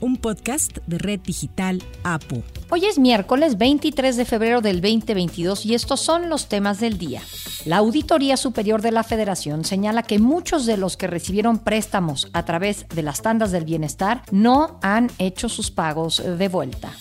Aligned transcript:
un 0.00 0.16
podcast 0.16 0.78
de 0.86 0.98
Red 0.98 1.20
Digital 1.20 1.82
APU. 2.02 2.42
Hoy 2.70 2.86
es 2.86 2.98
miércoles 2.98 3.58
23 3.58 4.16
de 4.16 4.24
febrero 4.24 4.60
del 4.60 4.80
2022 4.80 5.66
y 5.66 5.74
estos 5.74 6.00
son 6.00 6.28
los 6.28 6.48
temas 6.48 6.80
del 6.80 6.98
día. 6.98 7.22
La 7.64 7.78
Auditoría 7.78 8.36
Superior 8.36 8.82
de 8.82 8.92
la 8.92 9.04
Federación 9.04 9.64
señala 9.64 10.02
que 10.02 10.18
muchos 10.18 10.66
de 10.66 10.76
los 10.76 10.96
que 10.96 11.06
recibieron 11.06 11.58
préstamos 11.58 12.28
a 12.32 12.44
través 12.44 12.86
de 12.88 13.02
las 13.02 13.22
tandas 13.22 13.52
del 13.52 13.64
bienestar 13.64 14.22
no 14.30 14.78
han 14.82 15.10
hecho 15.18 15.48
sus 15.48 15.70
pagos 15.70 16.22
de 16.24 16.48
vuelta. 16.48 16.92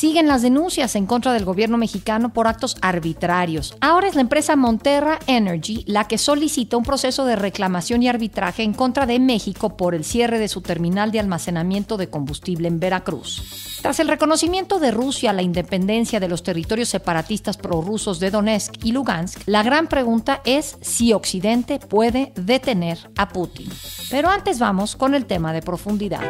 Siguen 0.00 0.28
las 0.28 0.40
denuncias 0.40 0.96
en 0.96 1.04
contra 1.04 1.34
del 1.34 1.44
gobierno 1.44 1.76
mexicano 1.76 2.32
por 2.32 2.46
actos 2.46 2.78
arbitrarios. 2.80 3.76
Ahora 3.82 4.08
es 4.08 4.14
la 4.14 4.22
empresa 4.22 4.56
Monterra 4.56 5.18
Energy 5.26 5.84
la 5.86 6.08
que 6.08 6.16
solicita 6.16 6.78
un 6.78 6.84
proceso 6.84 7.26
de 7.26 7.36
reclamación 7.36 8.02
y 8.02 8.08
arbitraje 8.08 8.62
en 8.62 8.72
contra 8.72 9.04
de 9.04 9.20
México 9.20 9.76
por 9.76 9.94
el 9.94 10.04
cierre 10.04 10.38
de 10.38 10.48
su 10.48 10.62
terminal 10.62 11.12
de 11.12 11.20
almacenamiento 11.20 11.98
de 11.98 12.08
combustible 12.08 12.66
en 12.66 12.80
Veracruz. 12.80 13.78
Tras 13.82 14.00
el 14.00 14.08
reconocimiento 14.08 14.78
de 14.78 14.90
Rusia 14.90 15.32
a 15.32 15.34
la 15.34 15.42
independencia 15.42 16.18
de 16.18 16.28
los 16.28 16.42
territorios 16.42 16.88
separatistas 16.88 17.58
prorrusos 17.58 18.20
de 18.20 18.30
Donetsk 18.30 18.82
y 18.82 18.92
Lugansk, 18.92 19.42
la 19.44 19.62
gran 19.62 19.86
pregunta 19.86 20.40
es 20.46 20.78
si 20.80 21.12
Occidente 21.12 21.78
puede 21.78 22.32
detener 22.36 23.10
a 23.18 23.28
Putin. 23.28 23.68
Pero 24.10 24.30
antes 24.30 24.58
vamos 24.58 24.96
con 24.96 25.14
el 25.14 25.26
tema 25.26 25.52
de 25.52 25.60
profundidad. 25.60 26.22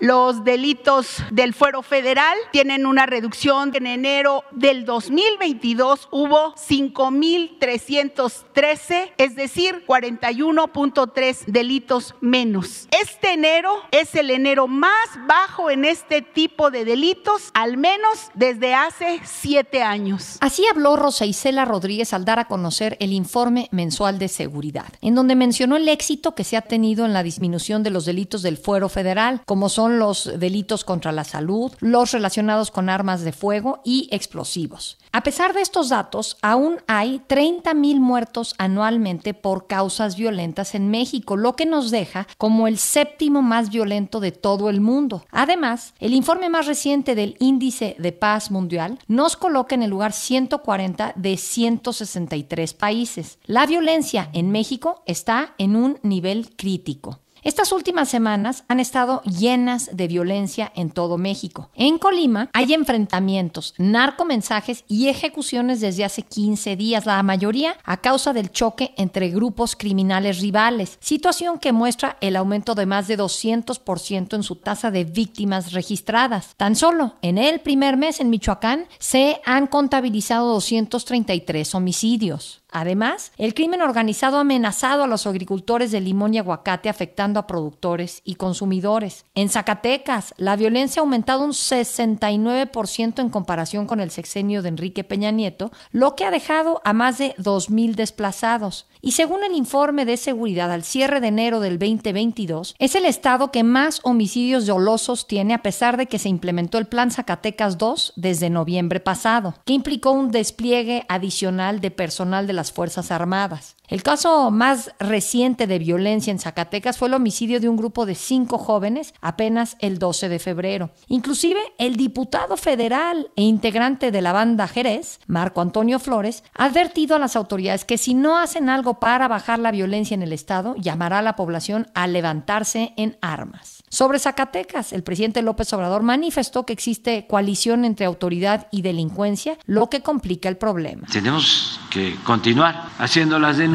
Los 0.00 0.44
delitos 0.44 1.22
del 1.30 1.54
fuero 1.54 1.82
federal 1.82 2.36
tienen 2.52 2.86
una 2.86 3.06
reducción. 3.06 3.72
En 3.74 3.86
enero 3.86 4.44
del 4.50 4.84
2022 4.84 6.08
hubo 6.10 6.54
5.313, 6.56 9.12
es 9.16 9.36
decir, 9.36 9.84
41.3 9.86 11.44
delitos 11.46 12.14
menos. 12.20 12.88
Este 12.90 13.32
enero 13.32 13.72
es 13.92 14.14
el 14.14 14.30
enero 14.30 14.66
más 14.66 14.92
bajo 15.26 15.70
en 15.70 15.84
este 15.84 16.22
tipo 16.22 16.70
de 16.70 16.84
delitos, 16.84 17.50
al 17.54 17.76
menos 17.76 18.30
desde 18.34 18.74
hace 18.74 19.20
siete 19.24 19.82
años. 19.82 20.38
Así 20.40 20.66
habló 20.66 20.96
Rosa 20.96 21.24
Isela 21.24 21.64
Rodríguez 21.64 22.12
al 22.12 22.24
dar 22.24 22.40
a 22.40 22.46
conocer 22.46 22.96
el 23.00 23.12
informe 23.12 23.68
mensual 23.70 24.18
de 24.18 24.28
seguridad, 24.28 24.92
en 25.00 25.14
donde 25.14 25.36
mencionó 25.36 25.76
el 25.76 25.88
éxito 25.88 26.34
que 26.34 26.44
se 26.44 26.56
ha 26.56 26.62
tenido 26.62 27.06
en 27.06 27.12
la 27.12 27.22
disminución 27.22 27.82
de 27.82 27.90
los 27.90 28.04
delitos 28.04 28.42
del 28.42 28.58
fuero 28.58 28.88
federal, 28.88 29.42
como 29.46 29.68
son 29.68 29.83
los 29.88 30.38
delitos 30.38 30.84
contra 30.84 31.12
la 31.12 31.24
salud, 31.24 31.72
los 31.80 32.12
relacionados 32.12 32.70
con 32.70 32.88
armas 32.88 33.22
de 33.22 33.32
fuego 33.32 33.80
y 33.84 34.08
explosivos. 34.10 34.98
A 35.12 35.22
pesar 35.22 35.54
de 35.54 35.60
estos 35.60 35.90
datos, 35.90 36.36
aún 36.42 36.78
hay 36.88 37.20
30.000 37.28 38.00
muertos 38.00 38.54
anualmente 38.58 39.32
por 39.32 39.68
causas 39.68 40.16
violentas 40.16 40.74
en 40.74 40.90
México, 40.90 41.36
lo 41.36 41.54
que 41.54 41.66
nos 41.66 41.92
deja 41.92 42.26
como 42.36 42.66
el 42.66 42.78
séptimo 42.78 43.40
más 43.40 43.70
violento 43.70 44.18
de 44.18 44.32
todo 44.32 44.68
el 44.70 44.80
mundo. 44.80 45.24
Además, 45.30 45.94
el 46.00 46.14
informe 46.14 46.48
más 46.48 46.66
reciente 46.66 47.14
del 47.14 47.36
Índice 47.38 47.94
de 47.98 48.10
Paz 48.10 48.50
Mundial 48.50 48.98
nos 49.06 49.36
coloca 49.36 49.76
en 49.76 49.84
el 49.84 49.90
lugar 49.90 50.12
140 50.12 51.12
de 51.14 51.36
163 51.36 52.74
países. 52.74 53.38
La 53.44 53.66
violencia 53.66 54.30
en 54.32 54.50
México 54.50 55.02
está 55.06 55.54
en 55.58 55.76
un 55.76 55.98
nivel 56.02 56.56
crítico. 56.56 57.20
Estas 57.44 57.72
últimas 57.72 58.08
semanas 58.08 58.64
han 58.68 58.80
estado 58.80 59.20
llenas 59.24 59.90
de 59.92 60.08
violencia 60.08 60.72
en 60.74 60.88
todo 60.88 61.18
México. 61.18 61.68
En 61.74 61.98
Colima 61.98 62.48
hay 62.54 62.72
enfrentamientos, 62.72 63.74
narcomensajes 63.76 64.82
y 64.88 65.08
ejecuciones 65.08 65.82
desde 65.82 66.06
hace 66.06 66.22
15 66.22 66.74
días, 66.76 67.04
la 67.04 67.22
mayoría 67.22 67.76
a 67.84 67.98
causa 67.98 68.32
del 68.32 68.50
choque 68.50 68.94
entre 68.96 69.28
grupos 69.28 69.76
criminales 69.76 70.40
rivales, 70.40 70.96
situación 71.00 71.58
que 71.58 71.72
muestra 71.72 72.16
el 72.22 72.36
aumento 72.36 72.74
de 72.74 72.86
más 72.86 73.08
de 73.08 73.18
200% 73.18 74.36
en 74.36 74.42
su 74.42 74.56
tasa 74.56 74.90
de 74.90 75.04
víctimas 75.04 75.72
registradas. 75.72 76.54
Tan 76.56 76.74
solo 76.74 77.16
en 77.20 77.36
el 77.36 77.60
primer 77.60 77.98
mes 77.98 78.20
en 78.20 78.30
Michoacán 78.30 78.86
se 78.98 79.42
han 79.44 79.66
contabilizado 79.66 80.54
233 80.54 81.74
homicidios. 81.74 82.63
Además, 82.74 83.30
el 83.38 83.54
crimen 83.54 83.82
organizado 83.82 84.36
ha 84.36 84.40
amenazado 84.40 85.04
a 85.04 85.06
los 85.06 85.28
agricultores 85.28 85.92
de 85.92 86.00
limón 86.00 86.34
y 86.34 86.38
aguacate 86.38 86.88
afectando 86.88 87.38
a 87.38 87.46
productores 87.46 88.20
y 88.24 88.34
consumidores. 88.34 89.26
En 89.36 89.48
Zacatecas, 89.48 90.34
la 90.38 90.56
violencia 90.56 91.00
ha 91.00 91.04
aumentado 91.04 91.44
un 91.44 91.52
69% 91.52 93.20
en 93.20 93.30
comparación 93.30 93.86
con 93.86 94.00
el 94.00 94.10
sexenio 94.10 94.60
de 94.60 94.70
Enrique 94.70 95.04
Peña 95.04 95.30
Nieto, 95.30 95.70
lo 95.92 96.16
que 96.16 96.24
ha 96.24 96.32
dejado 96.32 96.80
a 96.84 96.92
más 96.92 97.18
de 97.18 97.36
2.000 97.36 97.94
desplazados. 97.94 98.88
Y 99.00 99.12
según 99.12 99.44
el 99.44 99.52
informe 99.52 100.04
de 100.04 100.16
seguridad 100.16 100.72
al 100.72 100.82
cierre 100.82 101.20
de 101.20 101.28
enero 101.28 101.60
del 101.60 101.78
2022, 101.78 102.74
es 102.80 102.96
el 102.96 103.04
estado 103.04 103.52
que 103.52 103.62
más 103.62 104.00
homicidios 104.02 104.66
dolosos 104.66 105.28
tiene 105.28 105.54
a 105.54 105.62
pesar 105.62 105.96
de 105.96 106.06
que 106.06 106.18
se 106.18 106.28
implementó 106.28 106.78
el 106.78 106.86
Plan 106.86 107.12
Zacatecas 107.12 107.78
2 107.78 108.14
desde 108.16 108.50
noviembre 108.50 108.98
pasado, 108.98 109.54
que 109.64 109.74
implicó 109.74 110.10
un 110.10 110.32
despliegue 110.32 111.04
adicional 111.08 111.80
de 111.80 111.92
personal 111.92 112.48
de 112.48 112.54
la 112.54 112.63
Fuerzas 112.72 113.10
Armadas. 113.10 113.76
El 113.86 114.02
caso 114.02 114.50
más 114.50 114.92
reciente 114.98 115.66
de 115.66 115.78
violencia 115.78 116.30
en 116.30 116.38
Zacatecas 116.38 116.96
fue 116.96 117.08
el 117.08 117.14
homicidio 117.14 117.60
de 117.60 117.68
un 117.68 117.76
grupo 117.76 118.06
de 118.06 118.14
cinco 118.14 118.56
jóvenes 118.56 119.12
apenas 119.20 119.76
el 119.78 119.98
12 119.98 120.30
de 120.30 120.38
febrero. 120.38 120.90
Inclusive 121.08 121.60
el 121.76 121.96
diputado 121.96 122.56
federal 122.56 123.28
e 123.36 123.42
integrante 123.42 124.10
de 124.10 124.22
la 124.22 124.32
banda 124.32 124.68
Jerez, 124.68 125.20
Marco 125.26 125.60
Antonio 125.60 125.98
Flores, 125.98 126.44
ha 126.54 126.64
advertido 126.64 127.14
a 127.14 127.18
las 127.18 127.36
autoridades 127.36 127.84
que 127.84 127.98
si 127.98 128.14
no 128.14 128.38
hacen 128.38 128.70
algo 128.70 129.00
para 129.00 129.28
bajar 129.28 129.58
la 129.58 129.70
violencia 129.70 130.14
en 130.14 130.22
el 130.22 130.32
Estado, 130.32 130.74
llamará 130.76 131.18
a 131.18 131.22
la 131.22 131.36
población 131.36 131.86
a 131.94 132.06
levantarse 132.06 132.94
en 132.96 133.18
armas. 133.20 133.82
Sobre 133.90 134.18
Zacatecas, 134.18 134.94
el 134.94 135.02
presidente 135.02 135.42
López 135.42 135.70
Obrador 135.74 136.02
manifestó 136.02 136.64
que 136.64 136.72
existe 136.72 137.26
coalición 137.26 137.84
entre 137.84 138.06
autoridad 138.06 138.66
y 138.70 138.80
delincuencia, 138.80 139.58
lo 139.66 139.90
que 139.90 140.00
complica 140.00 140.48
el 140.48 140.56
problema. 140.56 141.06
Tenemos 141.12 141.78
que 141.90 142.16
continuar 142.24 142.88
haciendo 142.98 143.38
las 143.38 143.58
denuncias 143.58 143.73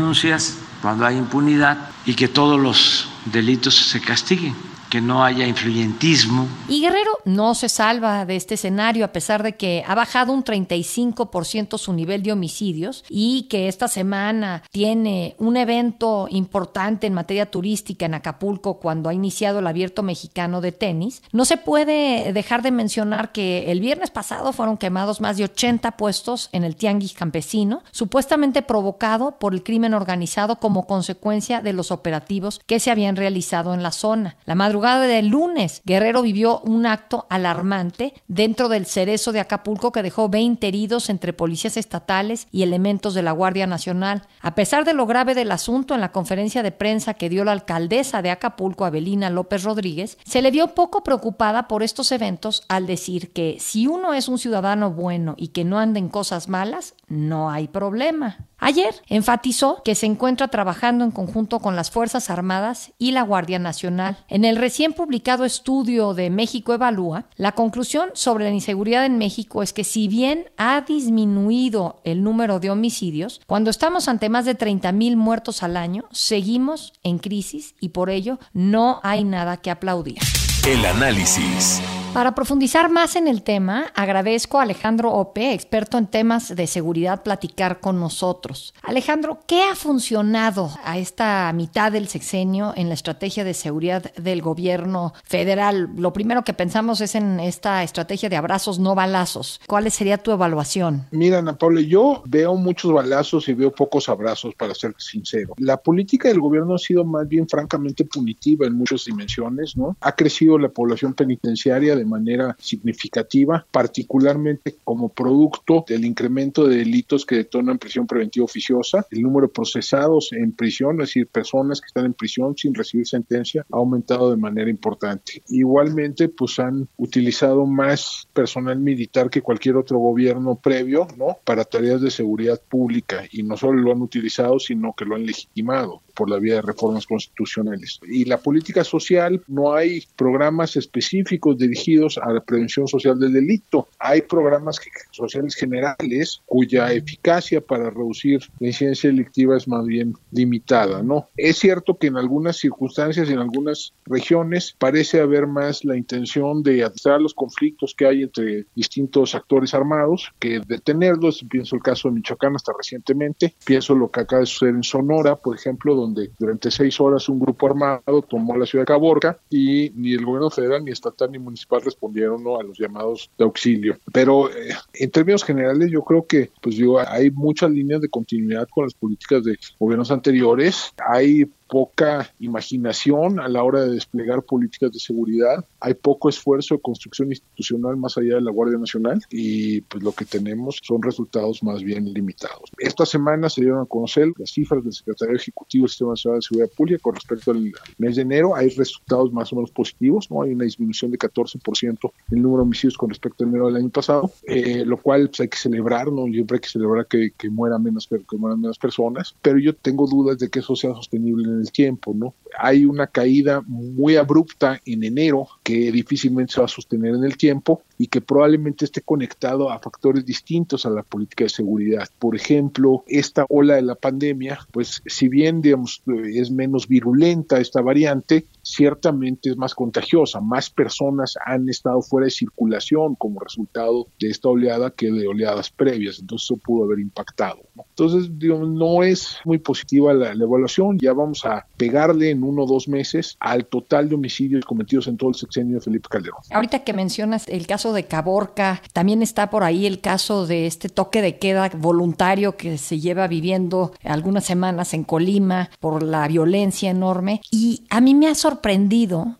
cuando 0.82 1.06
hay 1.06 1.18
impunidad 1.18 1.90
y 2.06 2.14
que 2.14 2.28
todos 2.28 2.60
los 2.60 3.10
delitos 3.26 3.76
se 3.76 4.00
castiguen 4.02 4.69
que 4.90 5.02
no 5.02 5.24
haya 5.24 5.48
influyentismo. 5.48 6.48
Y 6.68 6.82
Guerrero 6.82 7.12
no 7.26 7.56
se 7.56 7.70
salva 7.70 8.26
de 8.26 8.36
este 8.36 8.56
escenario 8.56 9.06
a 9.06 9.12
pesar 9.12 9.44
de 9.44 9.56
que 9.56 9.84
ha 9.88 9.96
bajado 9.96 10.34
un 10.34 10.44
35% 10.44 11.78
su 11.78 11.94
nivel 11.94 12.24
de 12.24 12.32
homicidios 12.32 13.04
y 13.10 13.44
que 13.44 13.68
esta 13.68 13.88
semana 13.88 14.64
tiene 14.72 15.36
un 15.38 15.58
evento 15.58 16.28
importante 16.30 17.08
en 17.08 17.14
materia 17.14 17.50
turística 17.52 18.06
en 18.06 18.16
Acapulco 18.16 18.80
cuando 18.80 19.10
ha 19.10 19.14
iniciado 19.14 19.60
el 19.60 19.68
abierto 19.68 20.04
mexicano 20.04 20.62
de 20.62 20.72
tenis. 20.72 21.22
No 21.32 21.46
se 21.46 21.58
puede 21.58 22.34
dejar 22.34 22.62
de 22.62 22.72
mencionar 22.72 23.32
que 23.32 23.72
el 23.72 23.80
viernes 23.80 24.10
pasado 24.10 24.54
fueron 24.54 24.78
quemados 24.78 25.22
más 25.22 25.38
de 25.38 25.44
80 25.46 25.92
puestos 25.92 26.50
en 26.52 26.64
el 26.64 26.76
Tianguis 26.76 27.14
Campesino, 27.14 27.84
supuestamente 27.92 28.62
provocado 28.62 29.38
por 29.40 29.54
el 29.54 29.64
crimen 29.64 29.94
organizado 29.94 30.58
como 30.58 30.88
consecuencia 30.88 31.62
de 31.62 31.74
los 31.74 31.92
operativos 31.92 32.60
que 32.66 32.80
se 32.80 32.92
habían 32.92 33.16
realizado 33.16 33.74
en 33.74 33.84
la 33.84 33.92
zona. 33.92 34.38
La 34.46 34.56
madrugada 34.56 34.79
madrugada 34.80 35.08
del 35.08 35.28
lunes, 35.28 35.82
Guerrero 35.84 36.22
vivió 36.22 36.62
un 36.62 36.86
acto 36.86 37.28
alarmante 37.30 38.14
dentro 38.30 38.70
del 38.70 38.86
cerezo 38.86 39.34
de 39.34 39.42
Acapulco 39.42 39.92
que 39.92 40.04
dejó 40.04 40.30
20 40.30 40.66
heridos 40.66 41.10
entre 41.10 41.34
policías 41.34 41.76
estatales 41.76 42.48
y 42.50 42.64
elementos 42.64 43.14
de 43.14 43.22
la 43.22 43.34
Guardia 43.34 43.68
Nacional. 43.68 44.22
A 44.40 44.56
pesar 44.56 44.86
de 44.86 44.94
lo 44.94 45.06
grave 45.06 45.36
del 45.36 45.52
asunto, 45.52 45.96
en 45.96 46.00
la 46.00 46.14
conferencia 46.14 46.64
de 46.64 46.72
prensa 46.72 47.16
que 47.16 47.28
dio 47.28 47.44
la 47.44 47.52
alcaldesa 47.52 48.22
de 48.22 48.32
Acapulco, 48.32 48.86
Abelina 48.86 49.30
López 49.30 49.66
Rodríguez, 49.66 50.18
se 50.24 50.42
le 50.42 50.50
vio 50.50 50.74
poco 50.74 51.04
preocupada 51.04 51.68
por 51.68 51.84
estos 51.84 52.14
eventos 52.14 52.64
al 52.70 52.88
decir 52.88 53.34
que 53.34 53.58
si 53.60 53.86
uno 53.86 54.14
es 54.14 54.30
un 54.30 54.38
ciudadano 54.38 54.92
bueno 54.92 55.36
y 55.38 55.50
que 55.50 55.66
no 55.66 55.78
anda 55.78 56.00
en 56.00 56.08
cosas 56.08 56.48
malas, 56.48 56.96
no 57.10 57.50
hay 57.50 57.68
problema. 57.68 58.49
Ayer 58.60 58.94
enfatizó 59.08 59.82
que 59.84 59.96
se 59.96 60.06
encuentra 60.06 60.50
trabajando 60.50 61.06
en 61.06 61.12
conjunto 61.12 61.60
con 61.60 61.76
las 61.76 61.92
Fuerzas 61.92 62.30
Armadas 62.30 62.92
y 62.98 63.12
la 63.12 63.22
Guardia 63.22 63.58
Nacional. 63.58 64.18
En 64.28 64.46
el 64.46 64.58
recién 64.58 64.94
publicado 64.94 65.46
estudio 65.46 66.14
de 66.14 66.30
México 66.30 66.74
Evalúa, 66.74 67.26
la 67.36 67.54
conclusión 67.54 68.10
sobre 68.14 68.46
la 68.46 68.52
inseguridad 68.52 69.06
en 69.06 69.18
México 69.18 69.64
es 69.64 69.74
que 69.74 69.84
si 69.84 70.08
bien 70.08 70.46
ha 70.58 70.82
disminuido 70.82 72.02
el 72.04 72.24
número 72.24 72.60
de 72.60 72.70
homicidios, 72.70 73.42
cuando 73.48 73.70
estamos 73.70 74.08
ante 74.08 74.30
más 74.30 74.46
de 74.46 74.56
30 74.56 74.92
mil 74.92 75.16
muertos 75.16 75.64
al 75.64 75.78
año, 75.78 76.06
seguimos 76.12 76.94
en 77.04 77.20
crisis 77.20 77.76
y 77.80 77.90
por 77.90 78.10
ello 78.10 78.40
no 78.54 79.00
hay 79.04 79.24
nada 79.24 79.58
que 79.58 79.72
aplaudir. 79.72 80.20
El 80.68 80.86
análisis. 80.86 81.82
Para 82.14 82.34
profundizar 82.34 82.90
más 82.90 83.16
en 83.16 83.28
el 83.28 83.44
tema, 83.44 83.92
agradezco 83.94 84.58
a 84.60 84.64
Alejandro 84.64 85.14
Ope, 85.14 85.54
experto 85.54 86.00
en 86.00 86.08
temas 86.08 86.56
de 86.56 86.66
seguridad, 86.66 87.22
platicar 87.22 87.80
con 87.80 88.00
nosotros. 88.00 88.74
Alejandro, 88.82 89.40
¿qué 89.46 89.62
ha 89.62 89.76
funcionado 89.76 90.72
a 90.84 90.98
esta 90.98 91.54
mitad 91.54 91.92
del 91.92 92.08
sexenio 92.08 92.74
en 92.76 92.88
la 92.88 92.96
estrategia 92.96 93.44
de 93.44 93.54
seguridad 93.54 94.12
del 94.16 94.42
gobierno 94.42 95.14
federal? 95.24 95.92
Lo 95.96 96.12
primero 96.12 96.44
que 96.44 96.54
pensamos 96.54 97.00
es 97.00 97.14
en 97.14 97.40
esta 97.40 97.84
estrategia 97.84 98.28
de 98.28 98.38
abrazos 98.38 98.80
no 98.80 98.96
balazos. 98.96 99.62
¿Cuál 99.68 99.90
sería 99.92 100.18
tu 100.18 100.32
evaluación? 100.32 101.06
Mira, 101.12 101.38
Ana 101.38 101.58
Paula, 101.58 101.82
yo 101.82 102.24
veo 102.26 102.56
muchos 102.56 102.92
balazos 102.92 103.48
y 103.50 103.54
veo 103.54 103.72
pocos 103.72 104.10
abrazos, 104.10 104.56
para 104.56 104.74
ser 104.74 104.96
sincero. 104.98 105.54
La 105.58 105.78
política 105.78 106.28
del 106.28 106.40
gobierno 106.40 106.74
ha 106.74 106.80
sido 106.80 107.06
más 107.06 107.28
bien 107.28 107.48
francamente 107.48 108.04
punitiva 108.04 108.66
en 108.66 108.74
muchas 108.74 109.06
dimensiones, 109.06 109.78
¿no? 109.78 109.96
Ha 110.02 110.16
crecido 110.16 110.58
la 110.58 110.70
población 110.70 111.14
penitenciaria 111.14 111.99
de 112.00 112.06
manera 112.06 112.56
significativa, 112.60 113.66
particularmente 113.72 114.76
como 114.84 115.10
producto 115.10 115.86
del 115.88 116.06
incremento 116.06 116.68
de 116.68 116.78
delitos 116.78 117.26
que 117.26 117.36
detonan 117.36 117.78
prisión 117.78 118.08
preventiva 118.08 118.46
oficiosa. 118.46 119.06
El 119.12 119.22
número 119.22 119.48
de 119.48 119.54
procesados 119.54 120.32
en 120.34 120.52
prisión, 120.52 121.02
es 121.02 121.10
decir, 121.10 121.28
personas 121.28 121.82
que 121.82 121.88
están 121.88 122.06
en 122.06 122.14
prisión 122.14 122.56
sin 122.58 122.74
recibir 122.74 123.08
sentencia, 123.08 123.66
ha 123.72 123.78
aumentado 123.78 124.32
de 124.32 124.38
manera 124.38 124.70
importante. 124.70 125.42
Igualmente, 125.50 126.30
pues 126.30 126.60
han 126.60 126.88
utilizado 126.98 127.66
más 127.66 128.28
personal 128.34 128.80
militar 128.80 129.30
que 129.30 129.42
cualquier 129.42 129.78
otro 129.78 130.00
gobierno 130.00 130.56
previo, 130.56 131.08
¿no? 131.18 131.38
Para 131.44 131.64
tareas 131.64 132.02
de 132.02 132.12
seguridad 132.12 132.60
pública 132.70 133.24
y 133.32 133.44
no 133.44 133.58
solo 133.58 133.82
lo 133.82 133.92
han 133.92 134.02
utilizado, 134.02 134.60
sino 134.60 134.94
que 134.98 135.06
lo 135.06 135.16
han 135.16 135.26
legitimado 135.26 136.02
por 136.16 136.30
la 136.30 136.38
vía 136.38 136.56
de 136.56 136.62
reformas 136.62 137.08
constitucionales. 137.08 138.00
Y 138.06 138.26
la 138.26 138.38
política 138.38 138.84
social, 138.84 139.42
no 139.48 139.74
hay 139.74 140.04
programas 140.18 140.76
específicos 140.76 141.58
dirigidos 141.58 141.89
a 141.98 142.32
la 142.32 142.42
prevención 142.42 142.88
social 142.88 143.20
del 143.20 143.34
delito. 143.34 143.88
Hay 144.00 144.22
programas 144.22 144.80
sociales 145.12 145.56
generales 145.56 146.42
cuya 146.46 146.92
eficacia 146.94 147.62
para 147.62 147.90
reducir 147.90 148.42
la 148.60 148.68
incidencia 148.68 149.10
delictiva 149.10 149.58
es 149.58 149.68
más 149.68 149.86
bien 149.86 150.14
limitada, 150.32 151.02
¿no? 151.02 151.30
Es 151.36 151.58
cierto 151.58 151.98
que 151.98 152.08
en 152.08 152.18
algunas 152.18 152.58
circunstancias 152.58 153.30
en 153.30 153.40
algunas 153.40 153.94
regiones 154.06 154.76
parece 154.78 155.20
haber 155.20 155.48
más 155.48 155.84
la 155.84 155.96
intención 155.98 156.64
de 156.64 156.84
atizar 156.84 157.20
los 157.20 157.34
conflictos 157.34 157.96
que 157.96 158.06
hay 158.06 158.24
entre 158.24 158.66
distintos 158.76 159.36
actores 159.36 159.74
armados 159.74 160.32
que 160.40 160.60
detenerlos. 160.60 161.44
Pienso 161.50 161.76
el 161.76 161.82
caso 161.82 162.08
de 162.08 162.16
Michoacán 162.16 162.56
hasta 162.56 162.72
recientemente, 162.78 163.56
pienso 163.66 163.96
lo 163.96 164.10
que 164.10 164.22
acaba 164.22 164.42
de 164.42 164.46
suceder 164.46 164.76
en 164.76 164.84
Sonora, 164.84 165.36
por 165.36 165.56
ejemplo, 165.56 165.96
donde 165.96 166.32
durante 166.38 166.72
seis 166.72 167.00
horas 167.00 167.30
un 167.30 167.40
grupo 167.40 167.68
armado 167.68 168.22
tomó 168.22 168.56
la 168.58 168.66
ciudad 168.66 168.84
de 168.84 168.88
Caborca 168.88 169.40
y 169.50 169.92
ni 169.96 170.14
el 170.14 170.26
gobierno 170.26 170.50
federal, 170.50 170.84
ni 170.84 170.92
estatal, 170.92 171.32
ni 171.32 171.40
municipal 171.40 171.79
respondieron 171.84 172.42
a 172.60 172.64
los 172.64 172.78
llamados 172.78 173.30
de 173.38 173.44
auxilio. 173.44 173.98
Pero 174.14 174.50
eh, 174.50 174.76
en 174.94 175.12
términos 175.12 175.44
generales 175.44 175.92
yo 175.92 176.04
creo 176.04 176.26
que 176.26 176.50
pues 176.62 176.78
digo, 176.78 177.00
hay 177.00 177.32
muchas 177.32 177.72
líneas 177.72 178.02
de 178.02 178.10
continuidad 178.10 178.68
con 178.70 178.86
las 178.86 178.94
políticas 178.94 179.44
de 179.44 179.58
gobiernos 179.80 180.12
anteriores. 180.12 180.94
Hay 181.08 181.46
poca 181.70 182.34
imaginación 182.40 183.40
a 183.40 183.48
la 183.48 183.64
hora 183.64 183.84
de 183.84 183.92
desplegar 183.92 184.44
políticas 184.44 184.92
de 184.92 185.00
seguridad, 185.00 185.64
hay 185.80 185.94
poco 185.94 186.28
esfuerzo 186.30 186.76
de 186.76 186.82
construcción 186.82 187.30
institucional 187.30 187.96
más 187.96 188.18
allá 188.18 188.36
de 188.36 188.42
la 188.42 188.52
Guardia 188.52 188.78
Nacional 188.78 189.22
y 189.30 189.82
pues 189.82 190.04
lo 190.04 190.12
que 190.12 190.26
tenemos 190.26 190.80
son 190.82 191.02
resultados 191.02 191.64
más 191.64 191.84
bien 191.84 192.12
limitados. 192.12 192.72
Esta 192.80 193.06
semana 193.06 193.50
se 193.50 193.62
dieron 193.62 193.82
a 193.82 193.86
conocer 193.86 194.32
las 194.38 194.52
cifras 194.52 194.84
del 194.84 194.94
Secretario 194.94 195.36
Ejecutivo 195.36 195.84
del 195.84 195.90
Sistema 195.90 196.12
Nacional 196.12 196.40
de 196.40 196.48
Seguridad 196.48 196.72
Pública 196.76 197.00
con 197.02 197.16
respecto 197.16 197.52
al 197.52 197.72
mes 197.98 198.16
de 198.16 198.24
enero, 198.24 198.56
hay 198.56 198.70
resultados 198.70 199.32
más 199.32 199.54
o 199.54 199.58
menos 199.58 199.72
positivos, 199.72 200.30
¿no? 200.32 200.42
Hay 200.42 200.54
una 200.54 200.66
disminución 200.66 201.12
de 201.12 201.20
14% 201.20 202.12
en 202.32 202.38
el 202.38 202.42
número 202.42 202.64
de 202.64 202.68
homicidios 202.68 202.98
con 202.98 203.10
respecto 203.10 203.44
al 203.44 203.52
enero 203.52 203.68
del 203.68 203.76
año 203.76 203.90
pasado, 203.90 204.32
eh, 204.48 204.84
lo 204.86 204.98
cual 204.98 205.28
pues, 205.28 205.42
hay 205.42 205.50
que 205.50 205.58
celebrar, 205.58 206.12
¿no? 206.12 206.26
Siempre 206.26 206.56
hay 206.56 206.62
que 206.62 206.70
celebrar 206.70 207.06
que, 207.08 207.32
que 207.38 207.50
mueran 207.50 207.84
menos, 207.84 208.08
que 208.08 208.38
mueran 208.38 208.60
menos 208.60 208.80
personas, 208.80 209.36
pero 209.42 209.60
yo 209.60 209.76
tengo 209.76 210.08
dudas 210.08 210.40
de 210.40 210.50
que 210.50 210.60
eso 210.60 210.76
sea 210.76 210.94
sostenible 210.96 211.44
en 211.48 211.59
el 211.60 211.72
tiempo, 211.72 212.14
¿no? 212.16 212.34
Hay 212.58 212.86
una 212.86 213.08
caída 213.08 213.62
muy 213.66 214.16
abrupta 214.16 214.82
en 214.86 215.04
enero 215.04 215.48
que 215.64 215.92
difícilmente 215.92 216.54
se 216.54 216.60
va 216.60 216.66
a 216.66 216.70
sostener 216.70 217.14
en 217.14 217.24
el 217.24 217.38
tiempo 217.38 217.84
y 217.98 218.08
que 218.08 218.22
probablemente 218.22 218.86
esté 218.86 219.02
conectado 219.02 219.70
a 219.70 219.80
factores 219.80 220.26
distintos 220.26 220.86
a 220.86 220.90
la 220.90 221.04
política 221.04 221.44
de 221.44 221.50
seguridad. 221.50 222.08
Por 222.18 222.36
ejemplo, 222.36 223.04
esta 223.08 223.46
ola 223.50 223.76
de 223.76 223.84
la 223.84 223.96
pandemia, 223.96 224.60
pues 224.72 225.02
si 225.06 225.28
bien 225.28 225.62
digamos 225.62 226.02
es 226.34 226.50
menos 226.52 226.88
virulenta 226.88 227.60
esta 227.60 227.82
variante, 227.82 228.46
ciertamente 228.70 229.50
es 229.50 229.58
más 229.58 229.74
contagiosa, 229.74 230.40
más 230.40 230.70
personas 230.70 231.36
han 231.46 231.68
estado 231.70 232.02
fuera 232.02 232.26
de 232.26 232.32
circulación 232.32 233.16
como 233.16 233.40
resultado 233.40 234.08
de 234.20 234.30
esta 234.30 234.50
oleada 234.50 234.92
que 234.92 235.12
de 235.12 235.28
oleadas 235.28 235.70
previas, 235.70 236.20
entonces 236.20 236.46
eso 236.46 236.58
pudo 236.58 236.86
haber 236.86 237.00
impactado. 237.00 237.60
Entonces, 237.90 238.30
digamos, 238.38 238.70
no 238.70 239.04
es 239.04 239.38
muy 239.46 239.58
positiva 239.58 240.14
la, 240.14 240.34
la 240.34 240.44
evaluación, 240.44 241.00
ya 241.00 241.14
vamos 241.14 241.46
a 241.46 241.66
pegarle 241.78 242.30
en 242.30 242.44
uno 242.44 242.64
o 242.64 242.68
dos 242.68 242.88
meses 242.88 243.38
al 243.40 243.66
total 243.66 244.10
de 244.10 244.16
homicidios 244.16 244.66
cometidos 244.66 245.08
en 245.08 245.18
todo 245.18 245.30
el 245.30 245.36
sexenio 245.36 245.76
de 245.76 245.82
Felipe 245.82 246.08
Calderón. 246.10 246.40
Ahorita 246.52 246.84
que 246.84 246.94
mencionas 246.94 247.48
el 247.48 247.66
caso 247.68 247.94
de 247.94 248.06
Caborca, 248.06 248.82
también 248.94 249.22
está 249.22 249.50
por 249.50 249.64
ahí 249.64 249.86
el 249.86 250.00
caso 250.00 250.46
de 250.46 250.68
este 250.68 250.90
toque 250.90 251.22
de 251.22 251.38
queda 251.38 251.70
voluntario 251.78 252.56
que 252.56 252.78
se 252.78 253.00
lleva 253.00 253.28
viviendo 253.28 253.94
algunas 254.04 254.46
semanas 254.46 254.94
en 254.94 255.04
Colima 255.04 255.70
por 255.80 256.04
la 256.04 256.28
violencia 256.28 256.92
enorme. 256.92 257.42
Y 257.52 257.84
a 257.90 258.02
mí 258.02 258.14
me 258.14 258.28
ha 258.28 258.36
sorprendido 258.36 258.59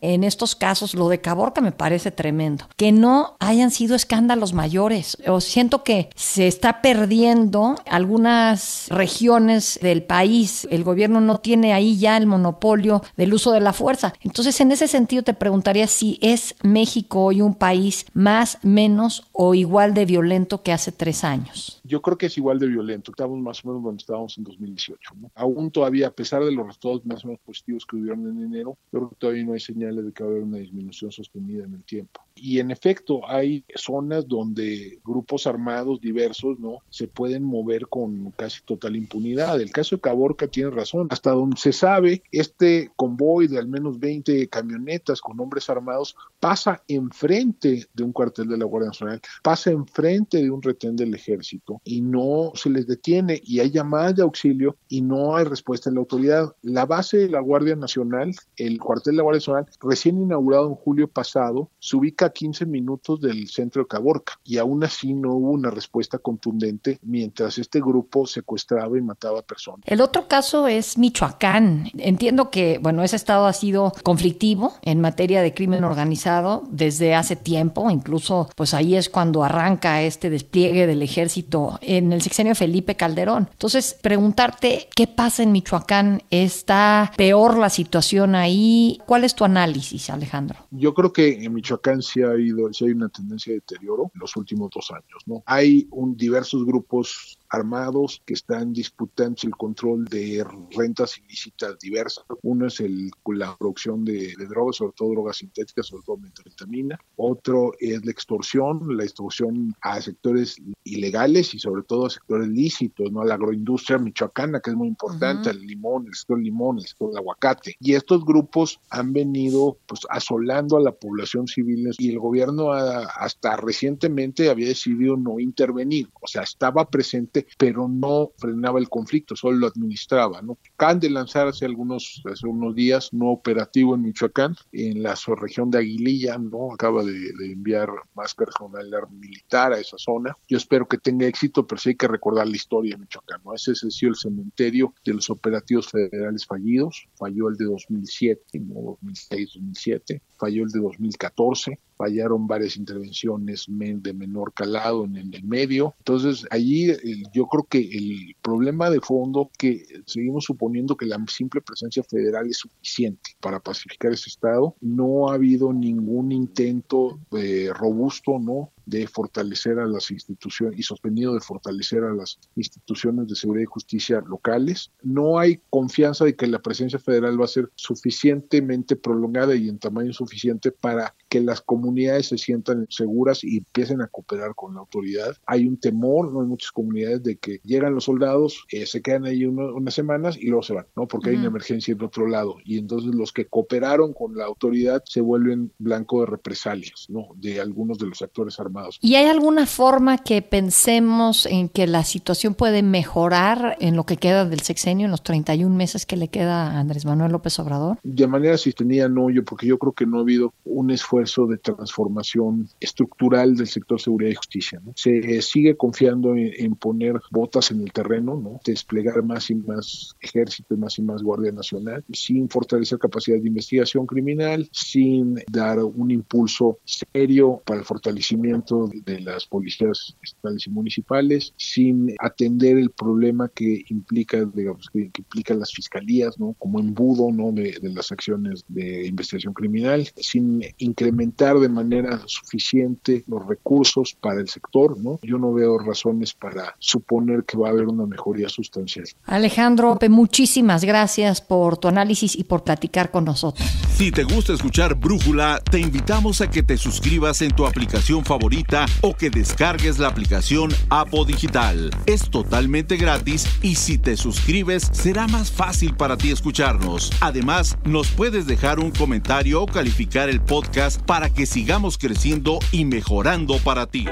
en 0.02 0.24
estos 0.24 0.56
casos, 0.56 0.94
lo 0.94 1.10
de 1.10 1.22
Caborca 1.22 1.62
me 1.62 1.72
parece 1.72 2.12
tremendo, 2.12 2.66
que 2.76 2.92
no 2.92 3.36
hayan 3.40 3.72
sido 3.72 3.96
escándalos 3.96 4.54
mayores. 4.54 5.18
O 5.28 5.42
siento 5.42 5.84
que 5.84 6.10
se 6.16 6.48
está 6.48 6.82
perdiendo 6.82 7.76
algunas 7.90 8.88
regiones 8.90 9.80
del 9.82 10.04
país. 10.04 10.68
El 10.72 10.84
gobierno 10.84 11.22
no 11.22 11.38
tiene 11.40 11.74
ahí 11.74 11.98
ya 11.98 12.18
el 12.18 12.26
monopolio 12.26 13.04
del 13.18 13.34
uso 13.34 13.52
de 13.52 13.62
la 13.62 13.74
fuerza. 13.74 14.14
Entonces, 14.22 14.60
en 14.62 14.72
ese 14.72 14.88
sentido, 14.88 15.24
te 15.24 15.34
preguntaría 15.34 15.88
si 15.88 16.18
es 16.22 16.56
México 16.62 17.26
hoy 17.26 17.42
un 17.42 17.54
país 17.54 18.06
más, 18.14 18.58
menos 18.62 19.24
o 19.32 19.54
igual 19.54 19.94
de 19.94 20.06
violento 20.06 20.64
que 20.64 20.74
hace 20.74 20.92
tres 20.92 21.24
años. 21.24 21.79
Yo 21.90 22.04
creo 22.04 22.20
que 22.20 22.28
es 22.28 22.38
igual 22.38 22.60
de 22.60 22.68
violento. 22.68 23.10
Estamos 23.10 23.40
más 23.40 23.66
o 23.66 23.68
menos 23.68 23.84
donde 23.84 24.00
estábamos 24.00 24.38
en 24.38 24.44
2018. 24.44 25.12
Aún 25.34 25.72
todavía, 25.72 26.10
a 26.10 26.12
pesar 26.12 26.44
de 26.44 26.52
los 26.52 26.68
resultados 26.68 27.04
más 27.04 27.26
o 27.26 27.30
menos 27.30 27.42
positivos 27.42 27.84
que 27.84 27.96
hubieron 27.96 28.28
en 28.28 28.44
enero, 28.44 28.78
creo 28.92 29.10
que 29.10 29.16
todavía 29.16 29.44
no 29.44 29.54
hay 29.54 29.60
señales 29.60 30.06
de 30.06 30.12
que 30.12 30.24
va 30.24 30.30
a 30.30 30.34
haber 30.34 30.44
una 30.44 30.60
disminución 30.60 31.12
sostenida 31.12 31.64
en 31.64 31.74
el 31.74 31.84
tiempo. 31.84 32.22
Y 32.42 32.60
en 32.60 32.72
efecto, 32.72 33.22
hay 33.28 33.66
zonas 33.76 34.28
donde 34.28 35.00
grupos 35.04 35.48
armados 35.48 36.02
diversos 36.02 36.60
no 36.60 36.80
se 36.90 37.08
pueden 37.08 37.44
mover 37.44 37.88
con 37.88 38.32
casi 38.32 38.62
total 38.64 38.96
impunidad. 38.96 39.60
El 39.60 39.72
caso 39.72 39.96
de 39.96 40.02
Caborca 40.02 40.48
tiene 40.48 40.72
razón. 40.72 41.08
Hasta 41.12 41.32
donde 41.32 41.58
se 41.58 41.74
sabe, 41.74 42.24
este 42.32 42.92
convoy 42.96 43.48
de 43.48 43.60
al 43.60 43.68
menos 43.68 44.00
20 44.00 44.48
camionetas 44.48 45.22
con 45.22 45.40
hombres 45.40 45.70
armados 45.70 46.16
pasa 46.40 46.82
enfrente 46.88 47.88
de 47.94 48.04
un 48.04 48.12
cuartel 48.12 48.48
de 48.48 48.58
la 48.58 48.66
Guardia 48.66 48.90
Nacional, 48.90 49.22
pasa 49.44 49.72
enfrente 49.72 50.38
de 50.38 50.50
un 50.50 50.62
retén 50.62 50.96
del 50.96 51.14
ejército 51.14 51.82
y 51.84 52.02
no 52.02 52.52
se 52.56 52.70
les 52.70 52.88
detiene 52.88 53.42
y 53.44 53.60
hay 53.60 53.72
llamadas 53.72 54.16
de 54.16 54.24
auxilio 54.24 54.78
y 54.88 55.02
no 55.02 55.36
hay 55.36 55.46
respuesta 55.46 55.90
en 55.90 55.96
la 55.96 56.02
autoridad. 56.02 56.56
La 56.62 56.86
base 56.86 57.18
de 57.18 57.30
la 57.30 57.40
Guardia 57.40 57.76
Nacional, 57.76 58.34
el 58.58 58.80
cuartel 58.80 59.14
de 59.14 59.18
la 59.18 59.24
Guardia 59.24 59.40
Nacional, 59.40 59.66
recién 59.82 60.22
inaugurado 60.22 60.68
en 60.68 60.76
julio 60.76 61.08
pasado, 61.08 61.70
se 61.80 61.98
ubica 61.98 62.29
a 62.30 62.34
15 62.34 62.66
minutos 62.66 63.22
del 63.22 63.48
centro 63.50 63.84
de 63.84 63.88
Caborca 63.88 64.40
y 64.44 64.58
aún 64.58 64.84
así 64.84 65.14
no 65.14 65.34
hubo 65.34 65.52
una 65.52 65.70
respuesta 65.70 66.18
contundente 66.18 67.00
mientras 67.04 67.58
este 67.58 67.80
grupo 67.80 68.26
secuestraba 68.26 68.98
y 68.98 69.02
mataba 69.02 69.42
personas. 69.42 69.82
El 69.86 70.02
otro 70.02 70.28
caso 70.28 70.68
es 70.68 70.98
Michoacán. 70.98 71.90
Entiendo 71.98 72.50
que, 72.50 72.80
bueno, 72.82 73.04
ese 73.04 73.16
estado 73.16 73.46
ha 73.46 73.54
sido 73.54 73.94
conflictivo 74.04 74.74
en 74.82 75.02
materia 75.02 75.42
de 75.42 75.54
crimen 75.54 75.84
organizado 75.84 76.64
desde 76.70 77.16
hace 77.16 77.36
tiempo, 77.36 77.90
incluso 77.90 78.50
pues 78.56 78.74
ahí 78.74 78.96
es 78.96 79.10
cuando 79.10 79.44
arranca 79.44 80.02
este 80.02 80.30
despliegue 80.30 80.88
del 80.88 81.02
ejército 81.02 81.80
en 81.82 82.14
el 82.14 82.22
sexenio 82.22 82.56
Felipe 82.56 82.96
Calderón. 82.96 83.50
Entonces, 83.52 83.98
preguntarte 84.02 84.88
qué 84.96 85.08
pasa 85.08 85.44
en 85.44 85.52
Michoacán, 85.52 86.24
¿está 86.30 87.12
peor 87.18 87.58
la 87.58 87.70
situación 87.70 88.36
ahí? 88.36 89.00
¿Cuál 89.06 89.24
es 89.24 89.36
tu 89.36 89.44
análisis, 89.44 90.10
Alejandro? 90.10 90.60
Yo 90.72 90.94
creo 90.94 91.14
que 91.14 91.44
en 91.44 91.54
Michoacán 91.54 92.02
sí 92.02 92.19
ha 92.24 92.32
habido, 92.32 92.72
sí 92.74 92.86
hay 92.86 92.92
una 92.92 93.10
tendencia 93.10 93.54
de 93.54 93.60
deterioro 93.60 94.12
en 94.14 94.20
los 94.20 94.36
últimos 94.36 94.70
dos 94.74 94.92
años, 94.92 95.24
¿no? 95.26 95.44
Hay 95.46 95.88
un, 95.92 96.16
diversos 96.16 96.66
grupos 96.66 97.39
armados 97.50 98.22
que 98.26 98.34
están 98.34 98.74
disputando 98.74 99.36
el 99.44 99.52
control 99.52 100.06
de 100.06 100.46
rentas 100.72 101.18
ilícitas 101.18 101.78
diversas. 101.80 102.24
Uno 102.44 102.68
es 102.68 102.80
el, 102.80 103.12
la 103.26 103.56
producción 103.58 104.06
de, 104.06 104.34
drogas, 104.50 104.78
sobre 104.78 104.94
todo 104.96 105.12
drogas 105.12 105.38
sintéticas, 105.38 105.88
sobre 105.88 106.04
todo 106.04 106.18
metanfetamina. 106.18 107.00
Otro 107.16 107.74
es 107.80 108.04
la 108.06 108.12
extorsión, 108.12 108.98
la 108.98 109.04
extorsión 109.04 109.76
a 109.82 110.02
sectores 110.02 110.58
ilegales 110.84 111.54
y 111.54 111.60
sobre 111.60 111.84
todo 111.84 112.08
a 112.08 112.10
sectores 112.10 112.48
lícitos, 112.48 113.12
¿no? 113.12 113.22
A 113.22 113.26
la 113.26 113.36
agroindustria 113.36 113.98
michoacana, 113.98 114.60
que 114.60 114.72
es 114.72 114.76
muy 114.76 114.88
importante, 114.88 115.50
el 115.50 115.62
limón, 115.62 116.08
el 116.08 116.16
sector 116.16 116.40
limón, 116.40 116.78
el 116.80 116.88
sector 116.88 117.10
del 117.10 117.18
aguacate. 117.20 117.76
Y 117.80 117.94
estos 117.94 118.26
grupos 118.26 118.80
han 118.90 119.14
venido 119.14 119.78
pues 119.86 120.02
asolando 120.10 120.78
a 120.78 120.82
la 120.82 120.92
población 120.92 121.48
civil 121.48 121.90
y 121.98 122.10
el 122.10 122.20
gobierno 122.20 122.72
hasta 122.72 123.56
recientemente 123.56 124.50
había 124.50 124.68
decidido 124.68 125.18
no 125.18 125.40
intervenir, 125.40 126.10
o 126.22 126.28
sea, 126.28 126.44
estaba 126.44 126.90
presente, 126.90 127.39
pero 127.58 127.88
no 127.88 128.32
frenaba 128.38 128.80
el 128.80 128.90
conflicto, 128.90 129.36
solo 129.36 129.58
lo 129.58 129.68
administraba, 129.68 130.42
¿no? 130.42 130.58
Acaban 130.74 131.00
de 131.00 131.10
lanzar 131.10 131.48
hace 131.48 131.66
algunos, 131.66 132.22
hace 132.32 132.48
unos 132.48 132.76
días 132.76 133.12
un 133.14 133.24
operativo 133.24 133.96
en 133.96 134.02
Michoacán, 134.02 134.56
en 134.72 135.04
la 135.04 135.16
región 135.40 135.70
de 135.70 135.80
Aguililla, 135.80 136.38
¿no? 136.38 136.74
Acaba 136.74 137.04
de, 137.04 137.14
de 137.14 137.52
enviar 137.52 137.90
más 138.16 138.34
personal 138.34 138.90
militar 139.12 139.74
a 139.74 139.80
esa 139.80 139.98
zona. 139.98 140.36
Yo 140.48 140.58
espero 140.58 140.88
que 140.88 140.98
tenga 140.98 141.28
éxito, 141.28 141.66
pero 141.66 141.80
sí 141.80 141.90
hay 141.90 141.96
que 141.96 142.08
recordar 142.08 142.48
la 142.48 142.56
historia 142.56 142.96
de 142.96 143.02
Michoacán, 143.02 143.42
¿no? 143.44 143.54
Ese 143.54 143.72
es 143.72 143.84
el 143.84 144.16
cementerio 144.16 144.94
de 145.06 145.14
los 145.14 145.30
operativos 145.30 145.90
federales 145.90 146.46
fallidos, 146.46 147.08
falló 147.16 147.50
el 147.50 147.56
de 147.56 147.66
2007, 147.66 148.60
no 148.60 148.98
2006, 149.02 149.52
2007, 149.56 150.22
falló 150.38 150.64
el 150.64 150.70
de 150.70 150.80
2014, 150.80 151.80
fallaron 152.00 152.48
varias 152.48 152.78
intervenciones 152.78 153.66
de 153.68 154.14
menor 154.14 154.54
calado 154.54 155.04
en 155.04 155.18
el 155.18 155.44
medio. 155.44 155.94
Entonces, 155.98 156.48
allí 156.50 156.88
yo 157.34 157.46
creo 157.48 157.66
que 157.70 157.80
el 157.80 158.36
problema 158.42 158.90
de 158.90 159.02
fondo 159.02 159.52
que 159.58 159.84
seguimos 160.06 160.46
suponiendo 160.46 160.96
que 160.96 161.06
la 161.06 161.22
simple 161.28 161.60
presencia 161.60 162.02
federal 162.04 162.48
es 162.48 162.60
suficiente 162.60 163.32
para 163.42 163.60
pacificar 163.60 164.14
ese 164.14 164.30
estado, 164.30 164.76
no 164.80 165.30
ha 165.30 165.34
habido 165.34 165.74
ningún 165.74 166.32
intento 166.32 167.20
eh, 167.38 167.70
robusto, 167.74 168.40
¿no? 168.40 168.72
de 168.90 169.06
fortalecer 169.06 169.78
a 169.78 169.86
las 169.86 170.10
instituciones 170.10 170.80
y 170.80 170.84
sostenido 170.84 171.36
de 171.36 171.42
fortalecer 171.42 172.04
a 172.04 172.14
las 172.14 172.40
instituciones 172.56 173.28
de 173.28 173.36
seguridad 173.36 173.64
y 173.64 173.66
justicia 173.66 174.24
locales. 174.26 174.92
No 175.04 175.38
hay 175.38 175.62
confianza 175.70 176.26
de 176.26 176.36
que 176.36 176.48
la 176.48 176.60
presencia 176.60 176.98
federal 176.98 177.40
va 177.40 177.46
a 177.46 177.50
ser 177.50 177.70
suficientemente 177.76 178.96
prolongada 178.96 179.56
y 179.56 179.70
en 179.70 179.78
tamaño 179.78 180.12
suficiente 180.12 180.72
para 180.72 181.16
que 181.30 181.40
las 181.42 181.62
comunidades 181.62 182.28
se 182.28 182.38
sientan 182.38 182.88
seguras 182.90 183.44
y 183.44 183.58
empiecen 183.58 184.02
a 184.02 184.08
cooperar 184.08 184.56
con 184.56 184.74
la 184.74 184.82
autoridad. 184.82 185.36
Hay 185.46 185.68
un 185.68 185.78
temor 185.78 186.32
¿no? 186.32 186.42
en 186.42 186.50
muchas 186.50 186.72
comunidades 186.72 187.24
de 187.24 187.38
que 187.38 187.60
llegan 187.64 187.94
los 187.94 188.06
soldados, 188.06 188.66
eh, 188.72 188.86
se 188.86 189.02
quedan 189.02 189.26
ahí 189.26 189.46
unas 189.46 189.94
semanas 189.94 190.38
y 190.40 190.48
luego 190.48 190.64
se 190.64 190.74
van, 190.74 190.86
¿no? 190.96 191.08
porque 191.08 191.30
hay 191.30 191.36
una 191.38 191.48
emergencia 191.48 191.92
en 191.92 192.04
otro 192.04 192.28
lado. 192.28 192.58
Y 192.66 192.78
entonces 192.78 193.14
los 193.14 193.32
que 193.32 193.46
cooperaron 193.46 194.14
con 194.14 194.36
la 194.36 194.46
autoridad 194.46 195.04
se 195.06 195.22
vuelven 195.22 195.72
blanco 195.78 196.22
de 196.22 196.28
represalias 196.28 197.06
¿no? 197.10 197.28
de 197.36 197.60
algunos 197.62 197.98
de 197.98 198.08
los 198.08 198.22
actores 198.22 198.60
armados 198.60 199.00
¿Y 199.02 199.16
hay 199.16 199.26
alguna 199.26 199.66
forma 199.66 200.18
que 200.18 200.42
pensemos 200.42 201.46
en 201.46 201.70
que 201.70 201.88
la 201.88 202.04
situación 202.04 202.56
puede 202.56 202.84
mejorar 202.84 203.78
en 203.80 203.96
lo 203.96 204.06
que 204.06 204.18
queda 204.18 204.46
del 204.46 204.62
sexenio, 204.62 205.06
en 205.06 205.12
los 205.12 205.24
31 205.24 205.76
meses 205.76 206.06
que 206.06 206.18
le 206.18 206.30
queda 206.30 206.72
a 206.72 206.80
Andrés 206.80 207.06
Manuel 207.06 207.32
López 207.32 207.60
Obrador? 207.60 208.00
De 208.04 208.28
manera 208.28 208.58
sostenida 208.58 209.08
no, 209.10 209.30
yo, 209.30 209.44
porque 209.44 209.68
yo 209.68 209.78
creo 209.78 209.94
que 209.94 210.06
no 210.06 210.18
ha 210.18 210.22
habido 210.22 210.54
un 210.66 210.92
esfuerzo 210.92 211.19
de 211.20 211.58
transformación 211.58 212.70
estructural 212.80 213.56
del 213.56 213.68
sector 213.68 214.00
seguridad 214.00 214.32
y 214.32 214.36
justicia. 214.36 214.82
Se 214.96 215.42
sigue 215.42 215.76
confiando 215.76 216.36
en, 216.36 216.76
poner 216.76 217.20
botas 217.32 217.72
en 217.72 217.82
el 217.82 217.92
terreno, 217.92 218.40
¿no? 218.42 218.60
desplegar 218.66 219.22
más 219.24 219.50
y 219.50 219.56
más 219.56 220.16
ejército, 220.22 220.78
más 220.78 220.98
y 220.98 221.02
más 221.02 221.22
Guardia 221.22 221.52
Nacional, 221.52 222.04
sin 222.14 222.50
fortalecer 222.50 223.00
capacidad 223.00 223.38
de 223.38 223.48
investigación 223.48 224.06
criminal, 224.06 224.70
sin 224.72 225.36
dar 225.52 225.80
un 225.80 226.12
impulso 226.12 226.80
serio 226.86 227.62
para 227.66 227.80
el 227.80 227.86
fortalecimiento 227.86 228.90
de 229.06 229.20
las 229.20 229.46
policías 229.46 230.16
estatales 230.22 230.68
y 230.68 230.70
municipales, 230.70 231.54
sin 231.58 232.16
atender 232.20 232.78
el 232.78 232.92
problema 232.92 233.50
que 233.50 233.84
implica, 233.90 234.46
digamos, 234.46 234.90
que, 234.92 235.12
implica 235.18 235.54
las 235.54 235.74
fiscalías, 235.74 236.40
¿no? 236.40 236.56
Como 236.58 236.80
embudo, 236.80 237.32
¿no? 237.32 237.52
De, 237.52 237.78
las 237.82 238.12
acciones 238.12 238.64
de 238.68 239.08
investigación 239.08 239.54
criminal, 239.54 240.08
sin 240.18 240.62
incrementar 240.78 241.09
de 241.12 241.70
manera 241.70 242.22
suficiente 242.26 243.24
los 243.28 243.46
recursos 243.48 244.16
para 244.20 244.42
el 244.42 244.48
sector, 244.48 244.98
¿no? 244.98 245.20
Yo 245.24 245.38
no 245.38 245.54
veo 245.54 245.78
razones 245.78 246.34
para 246.34 246.76
suponer 246.80 247.44
que 247.44 247.58
va 247.58 247.68
a 247.68 247.72
haber 247.72 247.88
una 247.88 248.06
mejoría 248.06 248.50
sustancial. 248.50 249.06
Alejandro, 249.26 249.98
muchísimas 250.10 250.84
gracias 250.84 251.42
por 251.42 251.78
tu 251.78 251.88
análisis 251.88 252.36
y 252.36 252.44
por 252.44 252.64
platicar 252.64 253.12
con 253.12 253.26
nosotros. 253.26 253.68
Si 253.96 254.12
te 254.12 254.24
gusta 254.24 254.54
escuchar 254.54 254.96
Brújula, 254.96 255.62
te 255.70 255.80
invitamos 255.80 256.42
a 256.42 256.50
que 256.50 256.64
te 256.64 256.78
suscribas 256.78 257.42
en 257.42 257.52
tu 257.52 257.66
aplicación 257.66 258.24
favorita 258.24 258.86
o 259.02 259.14
que 259.14 259.30
descargues 259.30 260.00
la 260.00 260.08
aplicación 260.08 260.72
Apo 260.90 261.26
Digital. 261.26 261.92
Es 262.06 262.30
totalmente 262.30 262.98
gratis 262.98 263.46
y 263.62 263.76
si 263.76 263.98
te 263.98 264.16
suscribes 264.16 264.90
será 264.94 265.28
más 265.28 265.52
fácil 265.52 265.96
para 265.96 266.18
ti 266.18 266.32
escucharnos. 266.32 267.12
Además, 267.20 267.78
nos 267.84 268.10
puedes 268.10 268.46
dejar 268.46 268.80
un 268.80 268.92
comentario 268.92 269.62
o 269.62 269.66
calificar 269.66 270.30
el 270.30 270.42
podcast 270.42 270.99
para 271.06 271.30
que 271.30 271.46
sigamos 271.46 271.98
creciendo 271.98 272.60
y 272.72 272.86
mejorando 272.86 273.58
para 273.60 273.86
ti. 273.86 274.06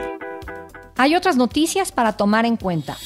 Hay 0.99 1.15
otras 1.15 1.35
noticias 1.35 1.91
para 1.91 2.13
tomar 2.13 2.45
en 2.45 2.57
cuenta. 2.57 2.97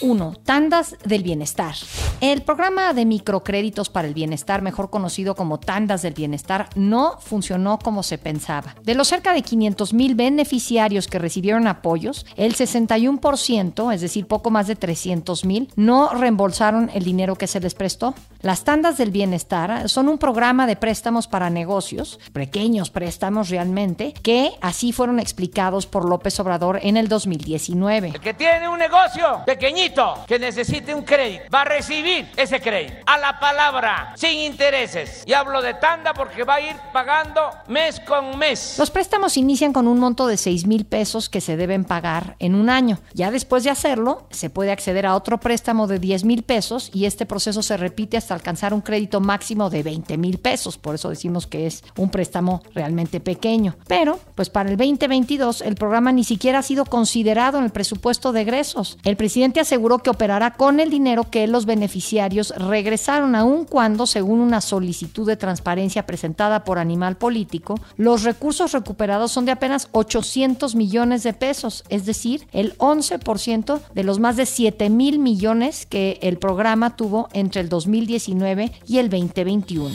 1. 0.00 0.34
Tandas 0.44 0.96
del 1.04 1.22
Bienestar. 1.22 1.74
El 2.20 2.42
programa 2.42 2.92
de 2.92 3.04
microcréditos 3.04 3.88
para 3.88 4.08
el 4.08 4.14
bienestar, 4.14 4.62
mejor 4.62 4.90
conocido 4.90 5.34
como 5.34 5.58
Tandas 5.58 6.02
del 6.02 6.14
Bienestar, 6.14 6.68
no 6.74 7.18
funcionó 7.20 7.78
como 7.78 8.02
se 8.02 8.18
pensaba. 8.18 8.74
De 8.82 8.94
los 8.94 9.08
cerca 9.08 9.32
de 9.32 9.42
500 9.42 9.94
mil 9.94 10.14
beneficiarios 10.14 11.06
que 11.06 11.18
recibieron 11.18 11.66
apoyos, 11.66 12.26
el 12.36 12.54
61%, 12.54 13.94
es 13.94 14.00
decir, 14.00 14.26
poco 14.26 14.50
más 14.50 14.66
de 14.66 14.76
300 14.76 15.44
mil, 15.44 15.70
no 15.76 16.10
reembolsaron 16.10 16.90
el 16.94 17.04
dinero 17.04 17.36
que 17.36 17.46
se 17.46 17.60
les 17.60 17.74
prestó. 17.74 18.14
Las 18.42 18.64
Tandas 18.64 18.98
del 18.98 19.10
Bienestar 19.10 19.88
son 19.88 20.08
un 20.08 20.18
programa 20.18 20.66
de 20.66 20.76
préstamos 20.76 21.26
para 21.26 21.48
negocios, 21.48 22.20
pequeños 22.32 22.90
préstamos 22.90 23.48
realmente, 23.48 24.12
que 24.22 24.52
así 24.60 24.92
fueron 24.92 25.18
explicados 25.18 25.86
por 25.86 26.04
López 26.04 26.38
Obrador 26.40 26.78
en 26.82 26.96
el 26.96 27.08
2019. 27.08 28.08
El 28.08 28.20
que 28.20 28.34
tiene 28.34 28.68
un 28.68 28.78
negocio 28.78 29.42
pequeñito 29.46 30.24
que 30.26 30.38
necesite 30.38 30.94
un 30.94 31.02
crédito 31.02 31.44
va 31.52 31.62
a 31.62 31.64
recibir 31.64 32.28
ese 32.36 32.60
crédito 32.60 32.96
a 33.06 33.18
la 33.18 33.40
palabra, 33.40 34.12
sin 34.16 34.38
intereses. 34.40 35.22
Y 35.26 35.32
hablo 35.32 35.62
de 35.62 35.74
tanda 35.74 36.12
porque 36.12 36.44
va 36.44 36.54
a 36.54 36.60
ir 36.60 36.76
pagando 36.92 37.50
mes 37.68 38.00
con 38.00 38.38
mes. 38.38 38.76
Los 38.78 38.90
préstamos 38.90 39.36
inician 39.36 39.72
con 39.72 39.88
un 39.88 39.98
monto 39.98 40.26
de 40.26 40.36
6 40.36 40.66
mil 40.66 40.84
pesos 40.84 41.28
que 41.28 41.40
se 41.40 41.56
deben 41.56 41.84
pagar 41.84 42.36
en 42.38 42.54
un 42.54 42.68
año. 42.68 42.98
Ya 43.14 43.30
después 43.30 43.64
de 43.64 43.70
hacerlo, 43.70 44.26
se 44.30 44.50
puede 44.50 44.72
acceder 44.72 45.06
a 45.06 45.14
otro 45.14 45.40
préstamo 45.40 45.86
de 45.86 45.98
10 45.98 46.24
mil 46.24 46.42
pesos 46.42 46.90
y 46.92 47.06
este 47.06 47.26
proceso 47.26 47.62
se 47.62 47.76
repite 47.76 48.16
hasta 48.16 48.25
alcanzar 48.30 48.74
un 48.74 48.80
crédito 48.80 49.20
máximo 49.20 49.70
de 49.70 49.82
20 49.82 50.16
mil 50.18 50.38
pesos. 50.38 50.78
Por 50.78 50.94
eso 50.94 51.08
decimos 51.08 51.46
que 51.46 51.66
es 51.66 51.84
un 51.96 52.10
préstamo 52.10 52.62
realmente 52.74 53.20
pequeño. 53.20 53.76
Pero, 53.86 54.18
pues 54.34 54.50
para 54.50 54.70
el 54.70 54.76
2022, 54.76 55.62
el 55.62 55.74
programa 55.74 56.12
ni 56.12 56.24
siquiera 56.24 56.58
ha 56.58 56.62
sido 56.62 56.84
considerado 56.84 57.58
en 57.58 57.64
el 57.64 57.70
presupuesto 57.70 58.32
de 58.32 58.42
egresos. 58.42 58.98
El 59.04 59.16
presidente 59.16 59.60
aseguró 59.60 59.98
que 59.98 60.10
operará 60.10 60.52
con 60.52 60.80
el 60.80 60.90
dinero 60.90 61.30
que 61.30 61.46
los 61.46 61.66
beneficiarios 61.66 62.52
regresaron, 62.56 63.34
aun 63.34 63.64
cuando, 63.64 64.06
según 64.06 64.40
una 64.40 64.60
solicitud 64.60 65.26
de 65.26 65.36
transparencia 65.36 66.06
presentada 66.06 66.64
por 66.64 66.78
Animal 66.78 67.16
Político, 67.16 67.78
los 67.96 68.22
recursos 68.22 68.72
recuperados 68.72 69.32
son 69.32 69.44
de 69.44 69.52
apenas 69.52 69.88
800 69.92 70.74
millones 70.74 71.22
de 71.22 71.32
pesos, 71.32 71.84
es 71.88 72.06
decir, 72.06 72.46
el 72.52 72.76
11% 72.78 73.80
de 73.94 74.04
los 74.04 74.18
más 74.18 74.36
de 74.36 74.46
7 74.46 74.90
mil 74.90 75.18
millones 75.18 75.86
que 75.86 76.18
el 76.22 76.38
programa 76.38 76.96
tuvo 76.96 77.28
entre 77.32 77.60
el 77.60 77.68
2019 78.16 78.72
y 78.86 78.98
el 78.98 79.10
2021. 79.10 79.94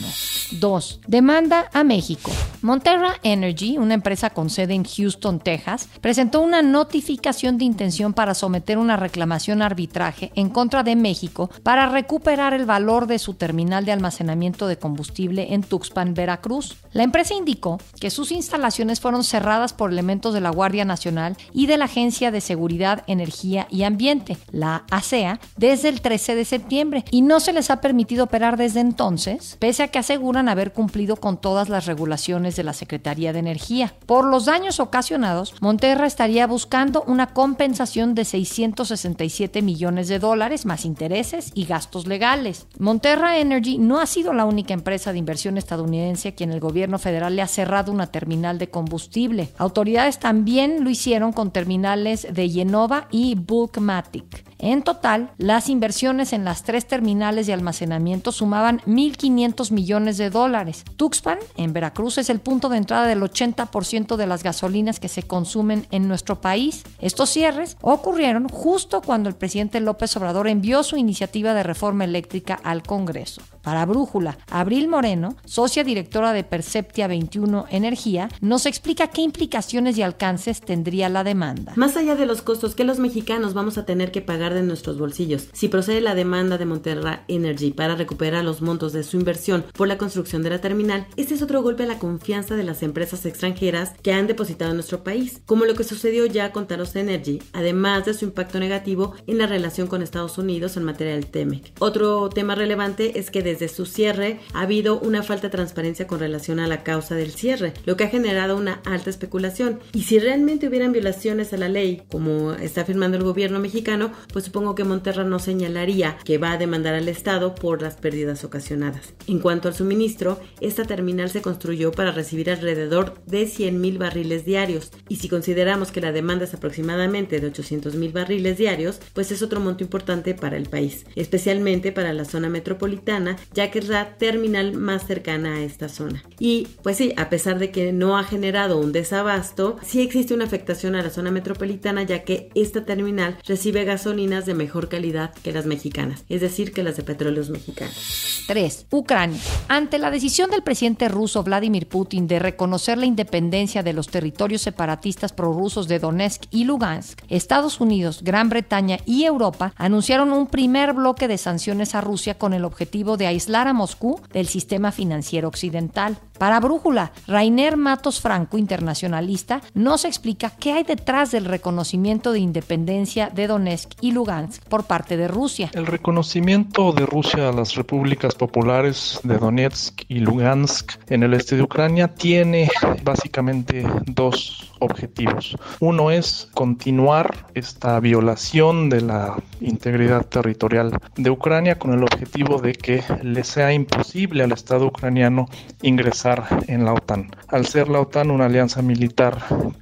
2. 0.60 1.00
Demanda 1.08 1.70
a 1.74 1.84
México. 1.84 2.32
Monterra 2.62 3.16
Energy, 3.24 3.78
una 3.78 3.94
empresa 3.94 4.30
con 4.30 4.50
sede 4.50 4.74
en 4.74 4.84
Houston, 4.84 5.40
Texas, 5.40 5.88
presentó 6.02 6.42
una 6.42 6.62
notificación 6.62 7.58
de 7.58 7.66
intención 7.66 8.14
para 8.14 8.34
someter 8.34 8.78
una 8.78 8.98
reclamación 8.98 9.62
arbitraje 9.62 10.32
en 10.36 10.50
contra 10.50 10.84
de 10.84 10.96
México 10.96 11.50
para 11.64 11.90
recuperar 11.90 12.54
el 12.54 12.66
valor 12.66 13.08
de 13.08 13.20
su 13.20 13.34
terminal 13.34 13.86
de 13.86 13.94
almacenamiento 13.94 14.68
de 14.68 14.78
combustible 14.78 15.54
en 15.54 15.64
Tuxpan, 15.64 16.14
Veracruz. 16.14 16.78
La 16.92 17.04
empresa 17.04 17.34
indicó 17.34 17.80
que 18.00 18.12
sus 18.12 18.32
instalaciones 18.32 19.00
fueron 19.00 19.24
cerradas 19.24 19.74
por 19.74 19.92
elementos 19.92 20.34
de 20.34 20.42
la 20.42 20.50
Guardia 20.50 20.86
Nacional 20.86 21.38
y 21.54 21.66
de 21.66 21.78
la 21.78 21.86
Agencia 21.86 22.32
de 22.32 22.42
Seguridad, 22.42 23.04
Energía 23.08 23.68
y 23.70 23.84
Ambiente, 23.84 24.38
la 24.52 24.86
ASEA, 24.92 25.40
desde 25.58 25.90
el 25.90 26.02
13 26.02 26.36
de 26.36 26.46
septiembre 26.46 27.06
y 27.10 27.22
no 27.22 27.40
se 27.40 27.54
les 27.54 27.72
ha 27.72 27.82
permitido 27.82 28.11
permitido 28.12 28.26
operar 28.26 28.58
desde 28.58 28.82
entonces, 28.82 29.56
pese 29.60 29.84
a 29.84 29.88
que 29.88 30.00
aseguran 30.00 30.50
haber 30.50 30.74
cumplido 30.74 31.16
con 31.16 31.40
todas 31.40 31.70
las 31.70 31.86
regulaciones 31.86 32.58
de 32.58 32.64
la 32.66 32.74
Secretaría 32.74 33.32
de 33.32 33.40
Energía. 33.40 33.94
Por 34.06 34.26
los 34.26 34.44
daños 34.44 34.82
ocasionados, 34.82 35.56
Monterra 35.62 36.06
estaría 36.08 36.46
buscando 36.46 37.04
una 37.08 37.28
compensación 37.28 38.14
de 38.14 38.26
667 38.26 39.62
millones 39.62 40.10
de 40.10 40.20
dólares 40.20 40.66
más 40.66 40.84
intereses 40.84 41.52
y 41.54 41.64
gastos 41.64 42.06
legales. 42.06 42.68
Monterra 42.80 43.38
Energy 43.38 43.78
no 43.78 44.02
ha 44.02 44.06
sido 44.06 44.34
la 44.34 44.44
única 44.44 44.74
empresa 44.74 45.14
de 45.14 45.20
inversión 45.20 45.58
estadounidense 45.58 46.30
a 46.30 46.36
quien 46.36 46.52
el 46.52 46.60
gobierno 46.60 47.00
federal 47.00 47.38
le 47.38 47.42
ha 47.42 47.48
cerrado 47.48 47.94
una 47.94 48.08
terminal 48.08 48.58
de 48.58 48.70
combustible. 48.70 49.52
Autoridades 49.58 50.20
también 50.20 50.84
lo 50.84 50.90
hicieron 50.90 51.32
con 51.32 51.52
terminales 51.52 52.28
de 52.30 52.50
Yenova 52.50 53.08
y 53.10 53.36
Bulkmatic. 53.36 54.44
En 54.60 54.84
total, 54.84 55.32
las 55.38 55.70
inversiones 55.70 56.34
en 56.34 56.44
las 56.44 56.64
tres 56.64 56.86
terminales 56.86 57.48
de 57.48 57.54
almacenamiento 57.54 58.01
sumaban 58.32 58.80
1.500 58.88 59.72
millones 59.72 60.18
de 60.18 60.30
dólares. 60.30 60.84
Tuxpan, 60.98 61.40
en 61.58 61.74
Veracruz, 61.74 62.18
es 62.18 62.30
el 62.30 62.40
punto 62.40 62.70
de 62.70 62.78
entrada 62.78 63.08
del 63.08 63.22
80% 63.22 64.16
de 64.16 64.28
las 64.28 64.44
gasolinas 64.44 65.00
que 65.00 65.08
se 65.08 65.24
consumen 65.24 65.88
en 65.92 66.08
nuestro 66.08 66.42
país. 66.42 66.84
Estos 67.00 67.30
cierres 67.30 67.78
ocurrieron 67.82 68.48
justo 68.50 69.02
cuando 69.02 69.30
el 69.30 69.36
presidente 69.36 69.80
López 69.80 70.16
Obrador 70.18 70.48
envió 70.48 70.84
su 70.84 70.98
iniciativa 70.98 71.54
de 71.54 71.64
reforma 71.64 72.04
eléctrica 72.04 72.60
al 72.64 72.84
Congreso. 72.84 73.42
Para 73.62 73.86
Brújula, 73.86 74.38
Abril 74.50 74.88
Moreno, 74.88 75.36
socia 75.46 75.84
directora 75.84 76.34
de 76.34 76.44
Perceptia 76.44 77.08
21 77.08 77.66
Energía, 77.70 78.30
nos 78.42 78.66
explica 78.66 79.08
qué 79.08 79.22
implicaciones 79.22 79.98
y 79.98 80.02
alcances 80.02 80.62
tendría 80.62 81.10
la 81.10 81.24
demanda. 81.24 81.74
Más 81.76 81.96
allá 81.96 82.16
de 82.16 82.26
los 82.26 82.42
costos 82.42 82.76
que 82.76 82.84
los 82.84 83.00
mexicanos 83.00 83.54
vamos 83.54 83.78
a 83.78 83.86
tener 83.86 84.12
que 84.12 84.22
pagar 84.22 84.54
de 84.54 84.64
nuestros 84.64 84.98
bolsillos, 84.98 85.48
si 85.54 85.68
procede 85.68 86.02
la 86.02 86.16
demanda 86.16 86.58
de 86.58 86.66
Monterra 86.66 87.24
Energy 87.28 87.72
para 87.72 87.96
recuperar 87.96 88.44
los 88.44 88.62
montos 88.62 88.94
de 88.94 89.04
su 89.04 89.18
inversión 89.18 89.66
por 89.74 89.88
la 89.88 89.98
construcción 89.98 90.42
de 90.42 90.50
la 90.50 90.62
terminal, 90.62 91.06
este 91.16 91.36
es 91.36 91.42
otro 91.42 91.62
golpe 91.62 91.84
a 91.84 91.88
la 91.88 92.00
confianza 92.00 92.56
de 92.56 92.64
las 92.64 92.82
empresas 92.84 93.26
extranjeras 93.26 93.94
que 94.02 94.14
han 94.14 94.28
depositado 94.28 94.72
en 94.72 94.78
nuestro 94.78 95.04
país, 95.04 95.42
como 95.46 95.66
lo 95.66 95.76
que 95.76 95.84
sucedió 95.84 96.26
ya 96.26 96.52
con 96.52 96.68
Talos 96.68 96.96
Energy, 96.96 97.42
además 97.54 98.06
de 98.06 98.14
su 98.14 98.26
impacto 98.26 98.60
negativo 98.60 99.14
en 99.28 99.38
la 99.38 99.48
relación 99.48 99.88
con 99.88 100.02
Estados 100.02 100.38
Unidos 100.38 100.78
en 100.78 100.84
materia 100.84 101.14
del 101.14 101.28
TEMEC. 101.28 101.74
Otro 101.80 102.30
tema 102.30 102.56
relevante 102.56 103.20
es 103.20 103.30
que 103.30 103.51
desde 103.52 103.68
su 103.68 103.86
cierre 103.86 104.40
ha 104.54 104.62
habido 104.62 105.00
una 105.00 105.24
falta 105.24 105.48
de 105.48 105.52
transparencia 105.52 106.08
con 106.08 106.20
relación 106.20 106.60
a 106.60 106.68
la 106.68 106.84
causa 106.84 107.16
del 107.16 107.32
cierre, 107.32 107.74
lo 107.86 107.98
que 107.98 108.06
ha 108.06 108.10
generado 108.10 108.56
una 108.56 108.82
alta 108.86 109.10
especulación. 109.10 109.80
Y 109.94 110.04
si 110.04 110.20
realmente 110.20 110.68
hubieran 110.68 110.92
violaciones 110.92 111.54
a 111.54 111.58
la 111.58 111.70
ley, 111.70 112.04
como 112.10 112.54
está 112.54 112.82
afirmando 112.82 113.18
el 113.18 113.24
gobierno 113.24 113.60
mexicano, 113.60 114.12
pues 114.32 114.46
supongo 114.46 114.76
que 114.76 114.84
Monterra 114.84 115.24
no 115.24 115.40
señalaría 115.40 116.18
que 116.24 116.38
va 116.38 116.54
a 116.54 116.58
demandar 116.58 116.94
al 116.94 117.10
Estado 117.10 117.56
por 117.56 117.82
las 117.82 117.96
pérdidas 117.96 118.44
ocasionadas. 118.44 119.14
En 119.28 119.40
cuanto 119.40 119.68
al 119.68 119.76
suministro, 119.76 120.40
esta 120.62 120.86
terminal 120.86 121.30
se 121.30 121.42
construyó 121.42 121.92
para 121.92 122.12
recibir 122.12 122.50
alrededor 122.50 123.16
de 123.26 123.44
100.000 123.44 123.98
barriles 123.98 124.46
diarios, 124.46 124.92
y 125.10 125.18
si 125.18 125.28
consideramos 125.28 125.92
que 125.92 126.02
la 126.02 126.12
demanda 126.12 126.46
es 126.46 126.54
aproximadamente 126.54 127.40
de 127.40 127.52
800.000 127.52 128.14
barriles 128.14 128.58
diarios, 128.58 129.00
pues 129.14 129.32
es 129.32 129.42
otro 129.42 129.60
monto 129.60 129.84
importante 129.84 130.34
para 130.34 130.58
el 130.58 130.70
país, 130.70 131.06
especialmente 131.16 131.92
para 131.92 132.14
la 132.14 132.26
zona 132.26 132.50
metropolitana, 132.50 133.38
ya 133.54 133.72
que 133.72 133.80
es 133.80 133.88
la 133.88 134.18
terminal 134.18 134.74
más 134.74 135.06
cercana 135.06 135.56
a 135.56 135.62
esta 135.62 135.90
zona. 135.90 136.24
Y 136.40 136.68
pues 136.84 136.98
sí, 136.98 137.14
a 137.18 137.30
pesar 137.30 137.60
de 137.60 137.72
que 137.72 137.94
no 137.94 138.18
ha 138.18 138.24
generado 138.24 138.80
un 138.80 138.92
desabasto, 138.92 139.78
sí 139.84 140.02
existe 140.02 140.34
una 140.34 140.46
afectación 140.46 140.96
a 140.96 141.02
la 141.02 141.10
zona 141.10 141.32
metropolitana, 141.32 142.04
ya 142.04 142.24
que 142.24 142.50
esta 142.56 142.86
terminal 142.86 143.38
recibe 143.46 143.84
gasolinas 143.84 144.46
de 144.46 144.54
mejor 144.54 144.90
calidad 144.90 145.34
que 145.44 145.52
las 145.52 145.66
mexicanas, 145.66 146.24
es 146.30 146.42
decir, 146.42 146.72
que 146.72 146.84
las 146.84 146.98
de 146.98 147.04
petróleos 147.04 147.50
mexicanos. 147.50 148.44
3. 148.48 148.88
Ucrania. 148.92 149.40
Ante 149.68 149.98
la 149.98 150.12
decisión 150.12 150.50
del 150.50 150.64
presidente 150.64 151.08
ruso 151.08 151.44
Vladimir 151.44 151.88
Putin 151.88 152.28
de 152.28 152.40
reconocer 152.40 152.98
la 152.98 153.06
independencia 153.06 153.84
de 153.84 153.94
los 153.94 154.08
territorios 154.08 154.62
separatistas 154.62 155.34
prorrusos 155.34 155.88
de 155.88 156.00
Donetsk 156.00 156.44
y 156.52 156.66
Lugansk, 156.66 157.22
Estados 157.30 157.80
Unidos, 157.80 158.24
Gran 158.24 158.50
Bretaña 158.50 159.00
y 159.06 159.24
Europa 159.24 159.74
anunciaron 159.78 160.34
un 160.34 160.48
primer 160.48 160.94
bloque 160.94 161.28
de 161.28 161.38
sanciones 161.38 161.96
a 161.96 162.02
Rusia 162.02 162.38
con 162.38 162.54
el 162.54 162.66
objetivo 162.66 163.18
de 163.18 163.28
aislar 163.32 163.68
a 163.68 163.74
Moscú 163.74 164.20
del 164.32 164.48
sistema 164.48 164.92
financiero 164.92 165.48
occidental. 165.48 166.18
Para 166.38 166.60
Brújula, 166.60 167.12
Rainer 167.28 167.78
Matos 167.78 168.20
Franco, 168.20 168.58
internacionalista, 168.58 169.62
nos 169.74 170.06
explica 170.06 170.50
qué 170.50 170.74
hay 170.74 170.84
detrás 170.84 171.32
del 171.32 171.46
reconocimiento 171.46 172.32
de 172.32 172.40
independencia 172.40 173.30
de 173.30 173.48
Donetsk 173.48 173.92
y 174.02 174.12
Lugansk 174.12 174.64
por 174.64 174.86
parte 174.86 175.18
de 175.18 175.28
Rusia. 175.28 175.70
El 175.74 175.86
reconocimiento 175.86 176.94
de 176.94 177.06
Rusia 177.06 177.50
a 177.50 177.52
las 177.52 177.76
repúblicas 177.76 178.34
populares 178.34 179.20
de 179.24 179.38
Donetsk 179.38 180.02
y 180.08 180.20
Lugansk 180.20 180.94
en 181.10 181.24
el 181.24 181.34
este 181.34 181.56
de 181.56 181.64
Ucrania 181.64 182.08
tiene 182.08 182.70
básicamente 183.04 183.86
dos 184.06 184.71
objetivos. 184.82 185.56
Uno 185.80 186.12
es 186.12 186.50
continuar 186.54 187.48
esta 187.54 188.00
violación 188.00 188.90
de 188.90 189.02
la 189.02 189.38
integridad 189.62 190.26
territorial 190.26 190.92
de 191.16 191.30
Ucrania 191.30 191.78
con 191.78 191.94
el 191.94 192.04
objetivo 192.04 192.60
de 192.60 192.74
que 192.74 193.04
le 193.22 193.44
sea 193.44 193.72
imposible 193.72 194.44
al 194.44 194.52
Estado 194.52 194.88
ucraniano 194.88 195.48
ingresar 195.82 196.46
en 196.68 196.84
la 196.84 196.94
OTAN. 196.94 197.32
Al 197.48 197.66
ser 197.66 197.88
la 197.88 198.02
OTAN 198.02 198.32
una 198.32 198.46
alianza 198.46 198.82
militar, 198.82 199.38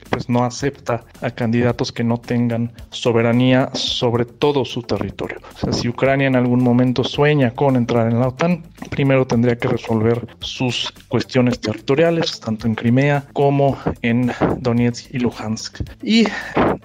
pues 0.09 0.29
no 0.29 0.43
acepta 0.43 1.05
a 1.21 1.31
candidatos 1.31 1.91
que 1.91 2.03
no 2.03 2.17
tengan 2.17 2.71
soberanía 2.89 3.69
sobre 3.73 4.25
todo 4.25 4.65
su 4.65 4.81
territorio. 4.83 5.39
O 5.55 5.57
sea, 5.57 5.73
si 5.73 5.87
Ucrania 5.87 6.27
en 6.27 6.35
algún 6.35 6.63
momento 6.63 7.03
sueña 7.03 7.51
con 7.51 7.75
entrar 7.75 8.11
en 8.11 8.19
la 8.19 8.27
OTAN, 8.27 8.63
primero 8.89 9.25
tendría 9.25 9.57
que 9.57 9.67
resolver 9.67 10.27
sus 10.41 10.91
cuestiones 11.07 11.59
territoriales, 11.59 12.39
tanto 12.39 12.67
en 12.67 12.75
Crimea 12.75 13.25
como 13.33 13.77
en 14.01 14.31
Donetsk 14.59 14.88
y 15.11 15.19
Luhansk. 15.19 15.81
Y 16.03 16.25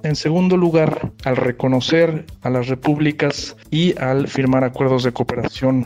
en 0.03 0.17
segundo 0.17 0.57
lugar, 0.57 1.13
al 1.25 1.37
reconocer 1.37 2.27
a 2.43 2.51
las 2.51 2.69
repúblicas 2.69 3.57
y 3.71 3.99
al 3.99 4.29
firmar 4.29 4.65
acuerdos 4.65 5.05
de 5.05 5.13
cooperación 5.13 5.85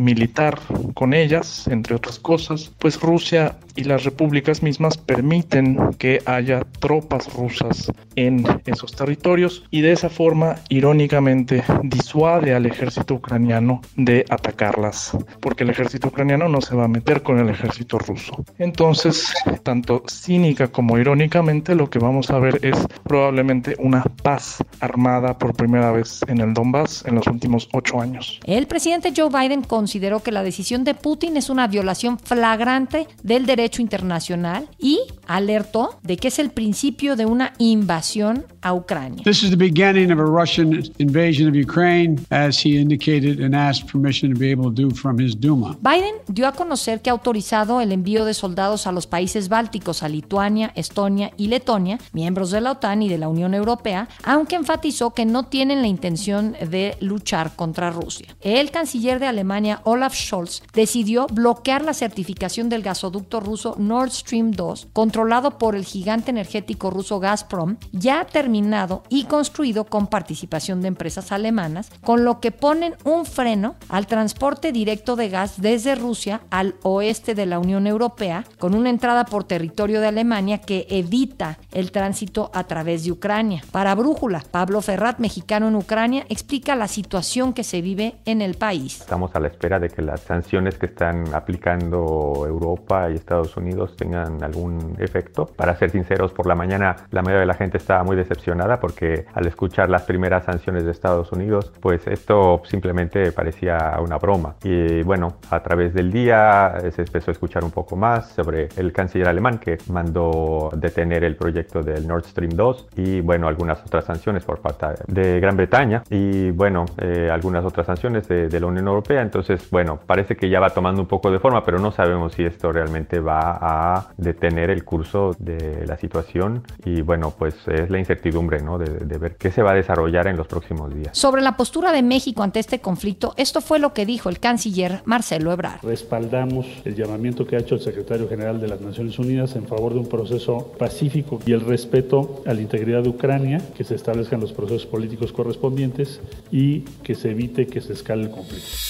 militar 0.00 0.58
con 0.94 1.14
ellas, 1.14 1.66
entre 1.68 1.94
otras 1.94 2.18
cosas, 2.18 2.72
pues 2.78 3.00
Rusia 3.00 3.56
y 3.76 3.84
las 3.84 4.04
repúblicas 4.04 4.62
mismas 4.62 4.96
permiten 4.96 5.78
que 5.98 6.20
haya 6.26 6.62
tropas 6.80 7.32
rusas 7.34 7.92
en 8.16 8.44
esos 8.66 8.92
territorios 8.92 9.64
y 9.70 9.80
de 9.80 9.92
esa 9.92 10.08
forma, 10.08 10.56
irónicamente, 10.68 11.62
disuade 11.82 12.54
al 12.54 12.66
ejército 12.66 13.14
ucraniano 13.14 13.80
de 13.96 14.24
atacarlas, 14.28 15.16
porque 15.40 15.64
el 15.64 15.70
ejército 15.70 16.08
ucraniano 16.08 16.48
no 16.48 16.60
se 16.60 16.74
va 16.74 16.84
a 16.84 16.88
meter 16.88 17.22
con 17.22 17.38
el 17.38 17.48
ejército 17.48 17.98
ruso. 17.98 18.44
Entonces, 18.58 19.32
tanto 19.62 20.02
cínica 20.08 20.68
como 20.68 20.98
irónicamente, 20.98 21.74
lo 21.74 21.88
que 21.88 21.98
vamos 21.98 22.30
a 22.30 22.38
ver 22.38 22.58
es 22.62 22.76
probablemente 23.04 23.76
una 23.78 24.02
paz 24.22 24.58
armada 24.80 25.38
por 25.38 25.54
primera 25.54 25.92
vez 25.92 26.20
en 26.28 26.40
el 26.40 26.54
Donbass 26.54 27.04
en 27.06 27.14
los 27.14 27.26
últimos 27.26 27.68
ocho 27.72 28.00
años. 28.00 28.40
El 28.44 28.66
presidente 28.66 29.12
Joe 29.16 29.28
Biden 29.28 29.62
consideró 29.90 30.22
que 30.22 30.30
la 30.30 30.44
decisión 30.44 30.84
de 30.84 30.94
Putin 30.94 31.36
es 31.36 31.50
una 31.50 31.66
violación 31.66 32.16
flagrante 32.16 33.08
del 33.24 33.44
derecho 33.44 33.82
internacional 33.82 34.68
y 34.78 35.00
alertó 35.26 35.98
de 36.04 36.16
que 36.16 36.28
es 36.28 36.38
el 36.38 36.50
principio 36.50 37.16
de 37.16 37.26
una 37.26 37.54
invasión 37.58 38.44
a 38.62 38.72
Ucrania. 38.72 39.24
This 39.24 39.42
is 39.42 39.50
the 39.50 39.56
beginning 39.56 40.12
of 40.12 40.20
a 40.20 40.24
Russian 40.24 40.80
invasion 40.98 41.48
of 41.48 41.56
Ukraine, 41.56 42.20
as 42.30 42.64
he 42.64 42.80
indicated 42.80 43.40
and 43.40 43.52
asked 43.52 43.90
permission 43.90 44.32
to 44.32 44.38
be 44.38 44.52
able 44.52 44.72
to 44.72 44.82
do 44.82 44.94
from 44.94 45.18
his 45.18 45.34
Duma. 45.34 45.76
Biden 45.80 46.14
dio 46.28 46.46
a 46.46 46.52
conocer 46.52 47.00
que 47.00 47.10
ha 47.10 47.12
autorizado 47.12 47.80
el 47.80 47.90
envío 47.90 48.24
de 48.24 48.34
soldados 48.34 48.86
a 48.86 48.92
los 48.92 49.08
países 49.08 49.48
bálticos, 49.48 50.04
a 50.04 50.08
Lituania, 50.08 50.70
Estonia 50.76 51.32
y 51.36 51.48
Letonia, 51.48 51.98
miembros 52.12 52.52
de 52.52 52.60
la 52.60 52.72
OTAN 52.72 53.02
y 53.02 53.08
de 53.08 53.18
la 53.18 53.28
Unión 53.28 53.54
Europea, 53.54 54.08
aunque 54.22 54.54
enfatizó 54.54 55.14
que 55.14 55.26
no 55.26 55.46
tienen 55.46 55.80
la 55.80 55.88
intención 55.88 56.52
de 56.52 56.96
luchar 57.00 57.56
contra 57.56 57.90
Rusia. 57.90 58.36
El 58.40 58.70
canciller 58.70 59.18
de 59.18 59.26
Alemania, 59.26 59.79
Olaf 59.84 60.14
Scholz, 60.14 60.62
decidió 60.72 61.26
bloquear 61.26 61.84
la 61.84 61.94
certificación 61.94 62.68
del 62.68 62.82
gasoducto 62.82 63.40
ruso 63.40 63.74
Nord 63.78 64.10
Stream 64.10 64.52
2, 64.52 64.88
controlado 64.92 65.58
por 65.58 65.76
el 65.76 65.84
gigante 65.84 66.30
energético 66.30 66.90
ruso 66.90 67.20
Gazprom, 67.20 67.76
ya 67.92 68.24
terminado 68.24 69.02
y 69.08 69.24
construido 69.24 69.84
con 69.84 70.06
participación 70.06 70.80
de 70.80 70.88
empresas 70.88 71.32
alemanas, 71.32 71.90
con 72.02 72.24
lo 72.24 72.40
que 72.40 72.52
ponen 72.52 72.94
un 73.04 73.26
freno 73.26 73.76
al 73.88 74.06
transporte 74.06 74.72
directo 74.72 75.16
de 75.16 75.28
gas 75.28 75.60
desde 75.60 75.94
Rusia 75.94 76.40
al 76.50 76.74
oeste 76.82 77.34
de 77.34 77.46
la 77.46 77.58
Unión 77.58 77.86
Europea, 77.86 78.44
con 78.58 78.74
una 78.74 78.90
entrada 78.90 79.24
por 79.24 79.44
territorio 79.44 80.00
de 80.00 80.08
Alemania 80.08 80.58
que 80.58 80.86
evita 80.90 81.58
el 81.72 81.92
tránsito 81.92 82.50
a 82.54 82.64
través 82.64 83.04
de 83.04 83.12
Ucrania. 83.12 83.62
Para 83.70 83.94
Brújula. 83.94 84.44
Pablo 84.50 84.80
Ferrat, 84.80 85.18
mexicano 85.18 85.68
en 85.68 85.76
Ucrania, 85.76 86.26
explica 86.28 86.74
la 86.76 86.88
situación 86.88 87.52
que 87.52 87.64
se 87.64 87.80
vive 87.80 88.16
en 88.24 88.42
el 88.42 88.54
país. 88.54 89.00
Estamos 89.00 89.34
a 89.34 89.40
la 89.40 89.48
espera 89.48 89.69
de 89.78 89.88
que 89.88 90.02
las 90.02 90.20
sanciones 90.20 90.78
que 90.78 90.86
están 90.86 91.34
aplicando 91.34 92.44
Europa 92.46 93.10
y 93.10 93.14
Estados 93.14 93.56
Unidos 93.56 93.96
tengan 93.96 94.42
algún 94.42 94.96
efecto. 94.98 95.46
Para 95.46 95.76
ser 95.76 95.90
sinceros, 95.90 96.32
por 96.32 96.46
la 96.46 96.54
mañana 96.54 96.96
la 97.10 97.22
mayoría 97.22 97.40
de 97.40 97.46
la 97.46 97.54
gente 97.54 97.78
estaba 97.78 98.02
muy 98.04 98.16
decepcionada 98.16 98.80
porque 98.80 99.26
al 99.34 99.46
escuchar 99.46 99.90
las 99.90 100.02
primeras 100.02 100.44
sanciones 100.44 100.84
de 100.84 100.90
Estados 100.90 101.32
Unidos, 101.32 101.72
pues 101.80 102.06
esto 102.06 102.62
simplemente 102.64 103.32
parecía 103.32 103.96
una 104.00 104.18
broma. 104.18 104.56
Y 104.62 105.02
bueno, 105.02 105.36
a 105.50 105.62
través 105.62 105.94
del 105.94 106.10
día 106.10 106.74
se 106.90 107.02
empezó 107.02 107.30
a 107.30 107.32
escuchar 107.32 107.64
un 107.64 107.70
poco 107.70 107.96
más 107.96 108.30
sobre 108.32 108.68
el 108.76 108.92
canciller 108.92 109.28
alemán 109.28 109.58
que 109.58 109.78
mandó 109.88 110.70
detener 110.76 111.24
el 111.24 111.36
proyecto 111.36 111.82
del 111.82 112.06
Nord 112.06 112.24
Stream 112.24 112.50
2 112.50 112.88
y 112.96 113.20
bueno, 113.20 113.48
algunas 113.48 113.80
otras 113.82 114.04
sanciones 114.04 114.44
por 114.44 114.60
parte 114.60 114.86
de 115.06 115.40
Gran 115.40 115.56
Bretaña 115.56 116.02
y 116.10 116.50
bueno, 116.50 116.86
eh, 116.98 117.28
algunas 117.30 117.64
otras 117.64 117.86
sanciones 117.86 118.28
de, 118.28 118.48
de, 118.48 118.60
la 118.60 118.66
Unión 118.66 118.86
Europea. 118.86 119.22
Entonces, 119.60 119.70
bueno, 119.70 120.00
parece 120.06 120.36
que 120.36 120.48
ya 120.48 120.60
va 120.60 120.70
tomando 120.70 121.00
un 121.00 121.08
poco 121.08 121.30
de 121.30 121.38
forma, 121.38 121.64
pero 121.64 121.78
no 121.78 121.92
sabemos 121.92 122.34
si 122.34 122.44
esto 122.44 122.72
realmente 122.72 123.20
va 123.20 123.58
a 123.60 124.12
detener 124.16 124.70
el 124.70 124.84
curso 124.84 125.34
de 125.38 125.84
la 125.86 125.96
situación 125.96 126.62
y 126.84 127.02
bueno, 127.02 127.32
pues 127.36 127.54
es 127.68 127.90
la 127.90 127.98
incertidumbre, 127.98 128.62
¿no? 128.62 128.78
De, 128.78 128.86
de 128.86 129.18
ver 129.18 129.36
qué 129.36 129.50
se 129.50 129.62
va 129.62 129.72
a 129.72 129.74
desarrollar 129.74 130.26
en 130.26 130.36
los 130.36 130.46
próximos 130.46 130.94
días. 130.94 131.16
Sobre 131.16 131.42
la 131.42 131.56
postura 131.56 131.92
de 131.92 132.02
México 132.02 132.42
ante 132.42 132.60
este 132.60 132.80
conflicto, 132.80 133.34
esto 133.36 133.60
fue 133.60 133.78
lo 133.78 133.92
que 133.92 134.06
dijo 134.06 134.28
el 134.28 134.40
canciller 134.40 135.02
Marcelo 135.04 135.52
Ebrard. 135.52 135.82
Respaldamos 135.82 136.66
el 136.84 136.94
llamamiento 136.94 137.46
que 137.46 137.56
ha 137.56 137.60
hecho 137.60 137.74
el 137.74 137.80
secretario 137.80 138.28
general 138.28 138.60
de 138.60 138.68
las 138.68 138.80
Naciones 138.80 139.18
Unidas 139.18 139.56
en 139.56 139.66
favor 139.66 139.92
de 139.92 140.00
un 140.00 140.08
proceso 140.08 140.72
pacífico 140.78 141.40
y 141.46 141.52
el 141.52 141.60
respeto 141.60 142.42
a 142.46 142.54
la 142.54 142.60
integridad 142.60 143.02
de 143.02 143.08
Ucrania, 143.08 143.60
que 143.76 143.84
se 143.84 143.94
establezcan 143.94 144.40
los 144.40 144.52
procesos 144.52 144.86
políticos 144.86 145.32
correspondientes 145.32 146.20
y 146.50 146.80
que 147.02 147.14
se 147.14 147.30
evite 147.30 147.66
que 147.66 147.80
se 147.80 147.92
escale 147.92 148.22
el 148.22 148.30
conflicto. 148.30 148.89